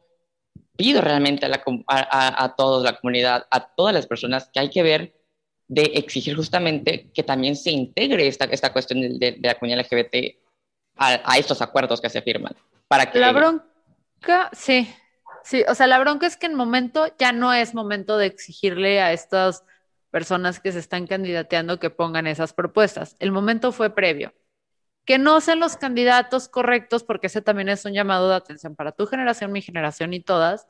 pido 0.75 1.01
realmente 1.01 1.45
a, 1.45 1.49
la, 1.49 1.63
a, 1.87 2.43
a 2.43 2.55
toda 2.55 2.83
la 2.83 2.99
comunidad, 2.99 3.47
a 3.49 3.75
todas 3.75 3.93
las 3.93 4.05
personas, 4.05 4.49
que 4.53 4.59
hay 4.59 4.69
que 4.69 4.83
ver 4.83 5.16
de 5.67 5.83
exigir 5.95 6.35
justamente 6.35 7.09
que 7.13 7.23
también 7.23 7.55
se 7.55 7.71
integre 7.71 8.27
esta, 8.27 8.45
esta 8.45 8.71
cuestión 8.71 9.01
de, 9.19 9.37
la 9.41 9.55
comunidad 9.55 9.85
LGBT 9.85 10.37
a, 10.95 11.37
estos 11.37 11.61
acuerdos 11.61 12.01
que 12.01 12.09
se 12.09 12.21
firman. 12.21 12.55
Para 12.87 13.11
que 13.11 13.19
la 13.19 13.31
bronca, 13.31 14.49
sí, 14.53 14.89
sí, 15.43 15.63
o 15.67 15.75
sea, 15.75 15.87
la 15.87 15.99
bronca 15.99 16.25
es 16.25 16.37
que 16.37 16.45
en 16.45 16.55
momento 16.55 17.07
ya 17.19 17.33
no 17.33 17.53
es 17.53 17.73
momento 17.73 18.17
de 18.17 18.27
exigirle 18.27 19.01
a 19.01 19.11
estas 19.11 19.63
personas 20.09 20.59
que 20.59 20.71
se 20.71 20.79
están 20.79 21.05
candidateando 21.05 21.79
que 21.79 21.89
pongan 21.89 22.27
esas 22.27 22.53
propuestas. 22.53 23.15
El 23.19 23.31
momento 23.31 23.71
fue 23.71 23.93
previo. 23.93 24.33
que 25.05 25.17
no 25.17 25.39
sean 25.39 25.61
los 25.61 25.77
candidatos 25.77 26.49
correctos, 26.49 27.03
porque 27.03 27.27
ese 27.27 27.41
también 27.41 27.69
es 27.69 27.85
un 27.85 27.93
llamado 27.93 28.27
de 28.27 28.35
atención 28.35 28.75
para 28.75 28.91
tu 28.91 29.05
generación, 29.05 29.53
mi 29.53 29.61
generación 29.61 30.13
y 30.13 30.19
todas, 30.19 30.67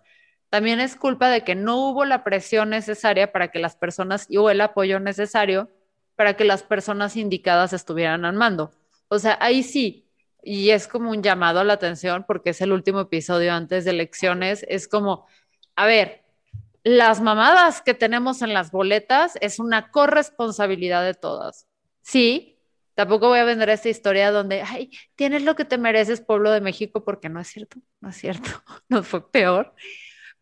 también 0.50 0.80
es 0.80 0.96
culpa 0.96 1.30
de 1.30 1.44
que 1.44 1.56
no 1.56 1.78
hubo 1.78 2.06
la 2.06 2.24
presión 2.24 2.70
necesaria 2.70 3.32
para 3.32 3.50
que 3.50 3.60
las 3.60 3.76
personas 3.76 4.28
o 4.38 4.50
el 4.50 4.62
apoyo 4.62 5.00
necesario 5.00 5.70
para 6.16 6.36
que 6.36 6.46
las 6.46 6.64
personas 6.64 7.16
indicadas 7.16 7.74
estuvieran 7.74 8.26
al 8.26 8.36
mando. 8.36 8.72
O 9.08 9.20
sea, 9.20 9.38
ahí 9.40 9.64
sí, 9.64 10.08
y 10.44 10.72
es 10.72 10.88
como 10.88 11.12
un 11.12 11.22
llamado 11.22 11.60
a 11.60 11.64
la 11.64 11.74
atención 11.74 12.26
porque 12.28 12.52
es 12.52 12.62
el 12.62 12.72
último 12.72 13.02
episodio 13.02 13.54
antes 13.54 13.86
de 13.86 13.92
elecciones, 13.92 14.66
es 14.68 14.88
como, 14.88 15.28
a 15.76 15.86
ver, 15.86 16.24
las 16.84 17.22
mamadas 17.22 17.82
que 17.82 17.94
tenemos 17.94 18.42
en 18.42 18.54
las 18.54 18.72
boletas 18.72 19.38
es 19.42 19.60
una 19.60 19.92
corresponsabilidad 19.92 21.04
de 21.04 21.14
todas. 21.14 21.68
Sí, 22.02 22.58
tampoco 22.96 23.28
voy 23.28 23.40
a 23.40 23.44
vender 23.44 23.70
esta 23.70 23.90
historia 23.90 24.32
donde, 24.32 24.62
ay, 24.62 24.92
tienes 25.16 25.44
lo 25.44 25.56
que 25.56 25.66
te 25.66 25.78
mereces, 25.78 26.22
pueblo 26.22 26.50
de 26.50 26.62
México, 26.62 27.04
porque 27.04 27.28
no 27.28 27.42
es 27.42 27.48
cierto, 27.50 27.78
no 28.00 28.10
es 28.10 28.16
cierto, 28.16 28.50
nos 28.90 29.06
fue 29.06 29.30
peor. 29.30 29.74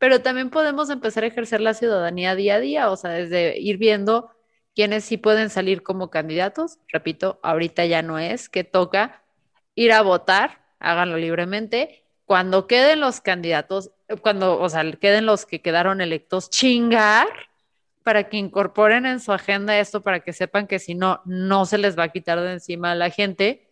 Pero 0.06 0.22
también 0.22 0.52
podemos 0.52 0.92
empezar 0.92 1.24
a 1.24 1.28
ejercer 1.28 1.62
la 1.62 1.74
ciudadanía 1.74 2.36
día 2.36 2.58
a 2.58 2.60
día, 2.60 2.92
o 2.92 2.96
sea, 2.96 3.10
desde 3.10 3.58
ir 3.60 3.80
viendo 3.80 4.30
quiénes 4.76 5.04
sí 5.04 5.18
pueden 5.18 5.50
salir 5.50 5.82
como 5.82 6.12
candidatos. 6.12 6.78
Repito, 6.90 7.40
ahorita 7.42 7.86
ya 7.86 8.04
no 8.04 8.20
es 8.20 8.48
que 8.48 8.64
toca 8.64 9.24
ir 9.74 9.92
a 9.92 10.04
votar, 10.04 10.62
háganlo 10.78 11.18
libremente. 11.18 12.06
Cuando 12.26 12.68
queden 12.68 13.00
los 13.00 13.20
candidatos, 13.20 13.94
cuando, 14.22 14.62
o 14.62 14.70
sea, 14.70 14.84
queden 14.92 15.26
los 15.26 15.48
que 15.48 15.64
quedaron 15.64 16.02
electos, 16.02 16.52
chingar 16.52 17.28
para 18.04 18.30
que 18.30 18.38
incorporen 18.38 19.08
en 19.08 19.20
su 19.20 19.34
agenda 19.34 19.80
esto, 19.80 20.04
para 20.04 20.20
que 20.20 20.34
sepan 20.34 20.68
que 20.68 20.78
si 20.78 20.94
no, 20.94 21.24
no 21.26 21.66
se 21.66 21.80
les 21.80 21.98
va 21.98 22.04
a 22.04 22.10
quitar 22.10 22.40
de 22.40 22.54
encima 22.54 22.92
a 22.92 22.96
la 22.96 23.10
gente. 23.10 23.65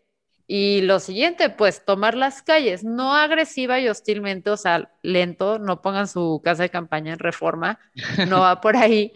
Y 0.47 0.82
lo 0.82 0.99
siguiente, 0.99 1.49
pues 1.49 1.86
tomar 1.86 2.15
las 2.15 2.41
calles, 2.41 2.84
no 2.84 3.15
agresiva 3.15 3.79
y 3.79 3.88
hostilmente, 3.88 4.49
o 4.49 4.58
sea, 4.58 4.91
lento, 5.01 5.58
no 5.60 5.82
pongan 5.82 6.08
su 6.08 6.41
casa 6.43 6.63
de 6.63 6.69
campaña 6.69 7.13
en 7.13 7.19
reforma, 7.19 7.79
no 8.23 8.41
va 8.41 8.60
por 8.62 8.75
ahí, 8.75 9.13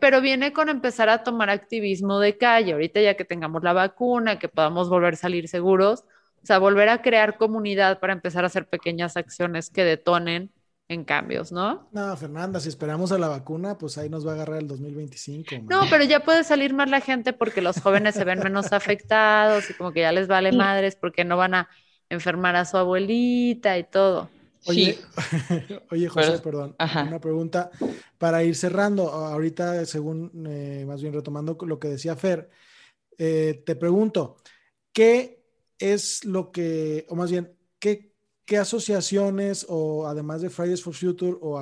pero 0.00 0.20
viene 0.20 0.52
con 0.52 0.68
empezar 0.68 1.08
a 1.08 1.22
tomar 1.22 1.50
activismo 1.50 2.18
de 2.20 2.36
calle, 2.36 2.72
ahorita 2.72 3.00
ya 3.00 3.14
que 3.16 3.24
tengamos 3.24 3.62
la 3.62 3.72
vacuna, 3.72 4.38
que 4.38 4.48
podamos 4.48 4.88
volver 4.88 5.14
a 5.14 5.16
salir 5.16 5.48
seguros, 5.48 6.04
o 6.42 6.46
sea, 6.46 6.58
volver 6.58 6.88
a 6.88 7.02
crear 7.02 7.36
comunidad 7.38 8.00
para 8.00 8.12
empezar 8.12 8.44
a 8.44 8.48
hacer 8.48 8.68
pequeñas 8.68 9.16
acciones 9.16 9.70
que 9.70 9.84
detonen 9.84 10.52
en 10.88 11.04
cambios, 11.04 11.52
¿no? 11.52 11.86
No, 11.92 12.16
Fernanda, 12.16 12.60
si 12.60 12.70
esperamos 12.70 13.12
a 13.12 13.18
la 13.18 13.28
vacuna, 13.28 13.76
pues 13.76 13.98
ahí 13.98 14.08
nos 14.08 14.26
va 14.26 14.32
a 14.32 14.34
agarrar 14.34 14.58
el 14.58 14.68
2025. 14.68 15.66
No, 15.68 15.82
pero 15.90 16.04
ya 16.04 16.20
puede 16.20 16.44
salir 16.44 16.72
más 16.72 16.88
la 16.88 17.00
gente 17.00 17.34
porque 17.34 17.60
los 17.60 17.80
jóvenes 17.80 18.14
se 18.14 18.24
ven 18.24 18.38
menos 18.38 18.72
afectados 18.72 19.68
y 19.68 19.74
como 19.74 19.92
que 19.92 20.00
ya 20.00 20.12
les 20.12 20.28
vale 20.28 20.50
madres 20.50 20.96
porque 20.96 21.24
no 21.24 21.36
van 21.36 21.54
a 21.54 21.68
enfermar 22.08 22.56
a 22.56 22.64
su 22.64 22.78
abuelita 22.78 23.76
y 23.76 23.84
todo. 23.84 24.30
Oye, 24.66 24.98
oye 25.90 26.08
José, 26.08 26.38
perdón, 26.38 26.74
una 26.78 27.20
pregunta 27.20 27.70
para 28.16 28.42
ir 28.42 28.56
cerrando. 28.56 29.08
Ahorita, 29.08 29.84
según, 29.84 30.46
eh, 30.48 30.84
más 30.86 31.02
bien 31.02 31.12
retomando 31.12 31.56
lo 31.66 31.78
que 31.78 31.88
decía 31.88 32.16
Fer, 32.16 32.48
eh, 33.18 33.62
te 33.64 33.76
pregunto, 33.76 34.36
¿qué 34.92 35.44
es 35.78 36.24
lo 36.24 36.50
que, 36.50 37.06
o 37.10 37.14
más 37.14 37.30
bien, 37.30 37.54
qué 37.78 38.14
qué 38.48 38.56
asociaciones 38.56 39.66
o 39.68 40.06
además 40.06 40.40
de 40.40 40.48
Fridays 40.48 40.82
for 40.82 40.94
Future 40.94 41.36
o 41.40 41.58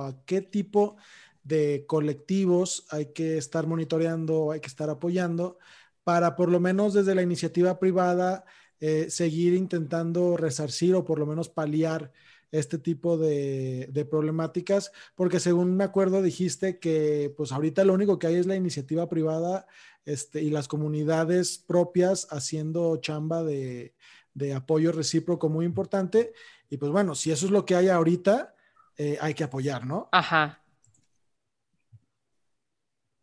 a, 0.00 0.16
qué 0.26 0.40
tipo 0.40 0.96
de 1.42 1.84
colectivos 1.88 2.86
hay 2.90 3.06
que 3.06 3.36
estar 3.36 3.66
monitoreando, 3.66 4.52
hay 4.52 4.60
que 4.60 4.68
estar 4.68 4.88
apoyando 4.90 5.58
para 6.04 6.36
por 6.36 6.48
lo 6.48 6.60
menos 6.60 6.94
desde 6.94 7.16
la 7.16 7.22
iniciativa 7.22 7.80
privada 7.80 8.44
eh, 8.78 9.10
seguir 9.10 9.54
intentando 9.54 10.36
resarcir 10.36 10.94
o 10.94 11.04
por 11.04 11.18
lo 11.18 11.26
menos 11.26 11.48
paliar 11.48 12.12
este 12.52 12.78
tipo 12.78 13.18
de, 13.18 13.88
de, 13.90 14.04
problemáticas, 14.04 14.92
porque 15.16 15.40
según 15.40 15.76
me 15.76 15.84
acuerdo 15.84 16.22
dijiste 16.22 16.78
que 16.78 17.34
pues 17.36 17.50
ahorita 17.50 17.84
lo 17.84 17.94
único 17.94 18.20
que 18.20 18.28
hay 18.28 18.36
es 18.36 18.46
la 18.46 18.56
iniciativa 18.56 19.08
privada 19.08 19.66
este, 20.04 20.42
y 20.42 20.50
las 20.50 20.68
comunidades 20.68 21.58
propias 21.58 22.28
haciendo 22.30 22.96
chamba 22.98 23.42
de, 23.42 23.94
de 24.34 24.54
apoyo 24.54 24.92
recíproco 24.92 25.48
muy 25.48 25.64
importante. 25.64 26.32
Y 26.68 26.76
pues 26.76 26.90
bueno, 26.90 27.14
si 27.14 27.30
eso 27.30 27.46
es 27.46 27.52
lo 27.52 27.64
que 27.64 27.74
hay 27.74 27.88
ahorita, 27.88 28.54
eh, 28.96 29.18
hay 29.20 29.34
que 29.34 29.44
apoyar, 29.44 29.86
¿no? 29.86 30.08
Ajá. 30.12 30.60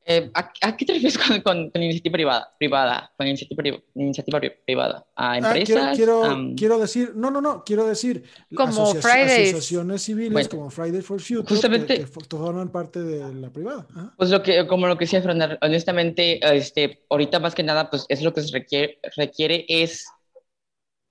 Eh, 0.09 0.31
¿a, 0.33 0.77
qué 0.77 0.85
te 0.85 0.93
refieres 0.93 1.17
con, 1.43 1.69
iniciativa 1.75 2.13
privada? 2.13 2.55
privada 2.57 3.11
con 3.17 3.27
iniciativa, 3.27 3.77
iniciativa 3.93 4.39
privada? 4.65 5.05
¿A 5.13 5.33
ah, 5.33 5.37
empresas? 5.37 5.97
quiero, 5.97 6.53
quiero, 6.55 6.79
decir, 6.79 7.11
no, 7.13 7.29
no, 7.29 7.41
no, 7.41 7.65
quiero 7.65 7.85
decir 7.85 8.23
como 8.55 8.95
Fridays. 8.95 9.53
asociaciones 9.53 10.03
civiles 10.03 10.47
como 10.47 10.69
Fridays 10.69 11.05
for 11.05 11.19
Future 11.19 11.45
justamente, 11.45 11.99
que, 11.99 12.07
forman 12.07 12.69
parte 12.69 13.03
de 13.03 13.33
la 13.33 13.49
privada. 13.49 13.85
Pues 14.15 14.29
lo 14.29 14.41
que, 14.41 14.65
como 14.65 14.87
lo 14.87 14.97
que 14.97 15.03
decía 15.03 15.21
Fernando, 15.21 15.57
honestamente, 15.61 16.39
este, 16.55 17.03
ahorita 17.09 17.39
más 17.41 17.53
que 17.53 17.63
nada, 17.63 17.89
pues 17.89 18.05
es 18.07 18.21
lo 18.21 18.33
que 18.33 18.43
se 18.43 18.53
requiere, 18.53 18.99
requiere 19.17 19.65
es 19.67 20.07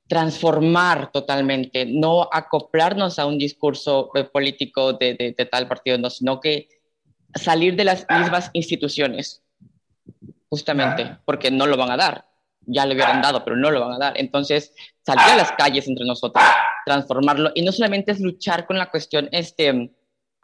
transformar 0.09 1.11
totalmente, 1.11 1.85
no 1.87 2.29
acoplarnos 2.31 3.19
a 3.19 3.27
un 3.27 3.39
discurso 3.39 4.11
eh, 4.15 4.25
político 4.25 4.93
de, 4.93 5.35
tal 5.51 5.67
partido, 5.67 5.99
no, 5.99 6.11
sino 6.11 6.41
que 6.41 6.69
salir 7.35 7.75
de 7.75 7.85
las 7.85 8.07
mismas 8.09 8.51
instituciones, 8.53 9.43
justamente, 10.49 11.19
porque 11.25 11.51
no 11.51 11.67
lo 11.67 11.77
van 11.77 11.91
a 11.91 11.97
dar. 11.97 12.27
Ya 12.69 12.85
lo 12.85 12.95
hubieran 12.95 13.23
dado, 13.23 13.45
pero 13.45 13.57
no 13.57 13.71
lo 13.71 13.81
van 13.81 13.93
a 13.93 13.99
dar. 13.99 14.15
Entonces, 14.17 14.73
salir 15.05 15.25
a 15.25 15.37
las 15.37 15.53
calles 15.53 15.87
entre 15.87 16.05
nosotros, 16.05 16.45
transformarlo, 16.85 17.51
y 17.55 17.63
no 17.63 17.73
solamente 17.73 18.13
es 18.13 18.21
luchar 18.21 18.67
con 18.67 18.79
la 18.79 18.91
cuestión, 18.91 19.29
este, 19.33 19.93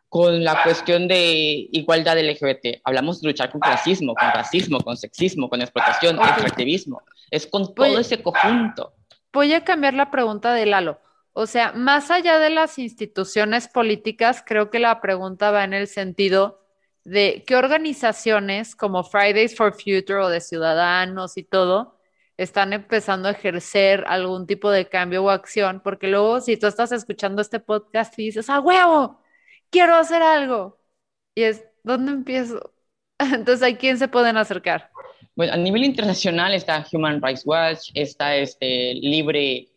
con 0.08 0.44
la 0.44 0.62
cuestión 0.62 1.08
de 1.08 1.68
igualdad 1.72 2.18
LGBT. 2.18 2.80
Hablamos 2.84 3.20
de 3.20 3.28
luchar 3.28 3.50
con 3.50 3.60
clasismo, 3.60 4.14
con 4.14 4.30
racismo, 4.30 4.80
con 4.80 4.96
sexismo, 4.96 5.48
con 5.48 5.62
explotación, 5.62 6.16
extractivismo. 6.18 7.02
Es 7.30 7.46
con 7.46 7.74
todo 7.74 7.98
ese 7.98 8.22
conjunto 8.22 8.92
voy 9.32 9.52
a 9.54 9.64
cambiar 9.64 9.94
la 9.94 10.10
pregunta 10.10 10.54
de 10.54 10.66
Lalo. 10.66 11.00
O 11.32 11.46
sea, 11.46 11.72
más 11.72 12.10
allá 12.10 12.38
de 12.38 12.50
las 12.50 12.78
instituciones 12.78 13.68
políticas, 13.68 14.42
creo 14.46 14.70
que 14.70 14.78
la 14.78 15.00
pregunta 15.00 15.50
va 15.50 15.64
en 15.64 15.72
el 15.74 15.88
sentido 15.88 16.60
de 17.04 17.44
qué 17.46 17.56
organizaciones 17.56 18.76
como 18.76 19.02
Fridays 19.04 19.56
for 19.56 19.72
Future 19.74 20.20
o 20.20 20.28
de 20.28 20.40
Ciudadanos 20.40 21.36
y 21.36 21.44
todo 21.44 21.98
están 22.36 22.72
empezando 22.72 23.28
a 23.28 23.32
ejercer 23.32 24.04
algún 24.08 24.46
tipo 24.46 24.70
de 24.70 24.88
cambio 24.88 25.24
o 25.24 25.30
acción, 25.30 25.80
porque 25.82 26.08
luego 26.08 26.40
si 26.40 26.56
tú 26.56 26.66
estás 26.66 26.92
escuchando 26.92 27.42
este 27.42 27.60
podcast 27.60 28.18
y 28.18 28.26
dices, 28.26 28.50
¡ah, 28.50 28.60
huevo! 28.60 29.20
Quiero 29.70 29.96
hacer 29.96 30.22
algo. 30.22 30.80
Y 31.34 31.44
es, 31.44 31.64
¿dónde 31.84 32.12
empiezo? 32.12 32.74
Entonces, 33.18 33.62
¿a 33.62 33.76
quién 33.78 33.98
se 33.98 34.08
pueden 34.08 34.36
acercar? 34.36 34.91
Bueno, 35.34 35.54
a 35.54 35.56
nivel 35.56 35.84
internacional 35.84 36.52
está 36.52 36.86
Human 36.92 37.22
Rights 37.22 37.46
Watch, 37.46 37.90
está 37.94 38.36
este, 38.36 38.94
Libre, 38.94 39.68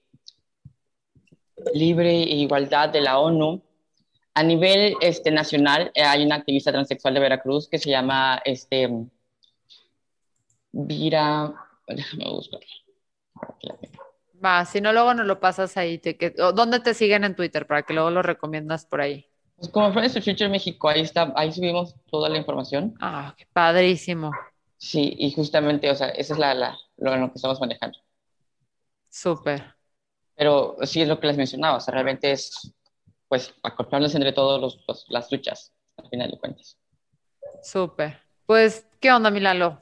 Libre 1.74 2.24
e 2.24 2.36
Igualdad 2.36 2.90
de 2.90 3.02
la 3.02 3.20
ONU. 3.20 3.62
A 4.34 4.44
nivel 4.44 4.96
este, 5.00 5.32
nacional 5.32 5.92
eh, 5.94 6.04
hay 6.04 6.26
una 6.26 6.36
activista 6.36 6.72
transexual 6.72 7.14
de 7.14 7.22
Veracruz 7.22 7.70
que 7.70 7.80
se 7.80 7.90
llama 7.90 8.42
este, 8.44 8.90
Vira, 10.74 11.54
déjame 11.88 12.26
buscarla. 12.26 12.68
Va, 14.44 14.66
si 14.66 14.82
no, 14.82 14.92
luego 14.92 15.14
nos 15.14 15.26
lo 15.26 15.40
pasas 15.40 15.78
ahí. 15.78 16.00
que, 16.00 16.34
¿Dónde 16.54 16.82
te 16.82 16.94
siguen 16.94 17.24
en 17.24 17.34
Twitter 17.34 17.66
para 17.66 17.84
que 17.84 17.94
luego 17.94 18.10
lo 18.10 18.22
recomiendas 18.22 18.86
por 18.86 19.00
ahí? 19.00 19.26
Pues 19.56 19.70
como 19.70 19.94
Fridays 19.94 20.12
for 20.12 20.22
Future 20.22 20.50
México, 20.50 20.90
ahí 20.90 21.00
está, 21.00 21.32
ahí 21.38 21.54
subimos 21.54 21.96
toda 22.12 22.28
la 22.28 22.38
información. 22.38 22.94
Ah, 23.00 23.34
qué 23.38 23.48
padrísimo. 23.54 24.32
Sí, 24.86 25.16
y 25.18 25.32
justamente, 25.32 25.90
o 25.90 25.96
sea, 25.96 26.10
esa 26.10 26.34
es 26.34 26.40
la, 26.40 26.54
la, 26.54 26.78
lo, 26.98 27.32
que 27.32 27.38
estamos 27.38 27.60
manejando. 27.60 27.98
Súper. 29.10 29.74
Pero 30.36 30.78
sí 30.84 31.02
es 31.02 31.08
lo 31.08 31.20
que 31.20 31.26
les 31.26 31.38
mencionaba, 31.38 31.78
o 31.78 31.82
sea, 31.82 31.92
realmente 31.92 32.32
es, 32.32 32.72
pues, 33.28 33.52
acoplarnos 33.64 34.14
entre 34.14 34.32
todos 34.32 34.62
los, 34.62 35.06
las 35.10 35.32
luchas, 35.32 35.74
al 35.98 36.08
final 36.08 36.30
de 36.30 36.38
cuentas. 36.38 36.78
Súper. 37.64 38.20
Pues, 38.46 38.86
¿qué 39.00 39.12
onda, 39.12 39.32
Milalo? 39.32 39.82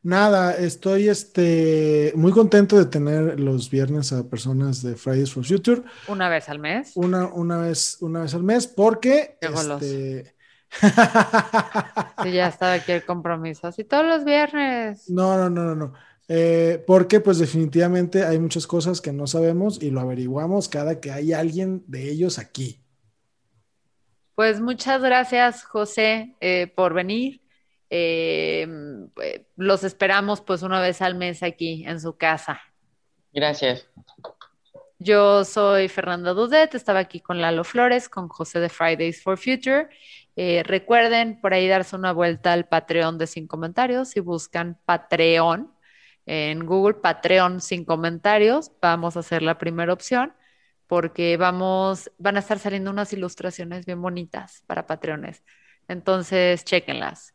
Nada, 0.00 0.58
estoy 0.58 1.08
este, 1.08 2.12
muy 2.14 2.30
contento 2.30 2.78
de 2.78 2.84
tener 2.84 3.40
los 3.40 3.68
viernes 3.68 4.12
a 4.12 4.22
personas 4.30 4.80
de 4.80 4.94
Fridays 4.94 5.32
for 5.32 5.44
Future. 5.44 5.82
¿Una 6.06 6.28
vez 6.28 6.48
al 6.48 6.60
mes? 6.60 6.92
Una, 6.94 7.26
una, 7.34 7.58
vez, 7.58 7.96
una 8.00 8.20
vez 8.20 8.32
al 8.32 8.44
mes, 8.44 8.68
porque 8.68 9.38
este, 9.40 10.36
Sí, 12.22 12.32
ya 12.32 12.48
estaba 12.48 12.74
aquí 12.74 12.92
el 12.92 13.04
compromiso. 13.04 13.66
Así 13.66 13.84
todos 13.84 14.06
los 14.06 14.24
viernes. 14.24 15.10
No, 15.10 15.36
no, 15.36 15.50
no, 15.50 15.62
no, 15.62 15.74
no. 15.74 15.92
Eh, 16.26 16.82
porque 16.86 17.20
pues 17.20 17.38
definitivamente 17.38 18.24
hay 18.24 18.38
muchas 18.38 18.66
cosas 18.66 19.00
que 19.00 19.12
no 19.12 19.26
sabemos 19.26 19.82
y 19.82 19.90
lo 19.90 20.00
averiguamos 20.00 20.68
cada 20.68 21.00
que 21.00 21.12
hay 21.12 21.34
alguien 21.34 21.84
de 21.86 22.10
ellos 22.10 22.38
aquí. 22.38 22.80
Pues 24.34 24.60
muchas 24.60 25.02
gracias, 25.02 25.64
José, 25.64 26.34
eh, 26.40 26.72
por 26.74 26.94
venir. 26.94 27.42
Eh, 27.90 28.66
los 29.56 29.84
esperamos 29.84 30.40
pues 30.40 30.62
una 30.62 30.80
vez 30.80 31.02
al 31.02 31.14
mes 31.14 31.42
aquí 31.42 31.84
en 31.86 32.00
su 32.00 32.16
casa. 32.16 32.60
Gracias. 33.32 33.86
Yo 34.98 35.44
soy 35.44 35.88
Fernanda 35.88 36.32
Dudet, 36.32 36.74
estaba 36.74 37.00
aquí 37.00 37.20
con 37.20 37.40
Lalo 37.40 37.62
Flores, 37.62 38.08
con 38.08 38.28
José 38.28 38.60
de 38.60 38.68
Fridays 38.70 39.22
for 39.22 39.36
Future. 39.36 39.88
Eh, 40.36 40.62
recuerden 40.64 41.40
por 41.40 41.54
ahí 41.54 41.68
darse 41.68 41.96
una 41.96 42.12
vuelta 42.12 42.52
al 42.52 42.66
Patreon 42.66 43.18
de 43.18 43.26
Sin 43.26 43.46
Comentarios. 43.46 44.08
Si 44.10 44.20
buscan 44.20 44.78
Patreon 44.84 45.72
en 46.26 46.66
Google, 46.66 46.94
Patreon 46.94 47.60
Sin 47.60 47.84
Comentarios, 47.84 48.72
vamos 48.80 49.16
a 49.16 49.20
hacer 49.20 49.42
la 49.42 49.58
primera 49.58 49.92
opción 49.92 50.32
porque 50.86 51.36
vamos, 51.36 52.10
van 52.18 52.36
a 52.36 52.40
estar 52.40 52.58
saliendo 52.58 52.90
unas 52.90 53.12
ilustraciones 53.12 53.86
bien 53.86 54.00
bonitas 54.00 54.62
para 54.66 54.86
Patreones. 54.86 55.42
Entonces, 55.88 56.64
chequenlas. 56.64 57.34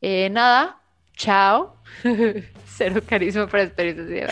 Eh, 0.00 0.28
nada, 0.30 0.80
chao. 1.14 1.76
Cero 2.66 3.00
carisma 3.06 3.46
para 3.46 3.64
experiencias. 3.64 4.30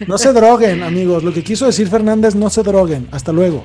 No 0.06 0.18
se 0.18 0.32
droguen, 0.32 0.82
amigos. 0.82 1.22
Lo 1.22 1.32
que 1.32 1.42
quiso 1.42 1.66
decir 1.66 1.88
Fernández, 1.88 2.34
no 2.34 2.50
se 2.50 2.62
droguen. 2.62 3.08
Hasta 3.12 3.32
luego. 3.32 3.64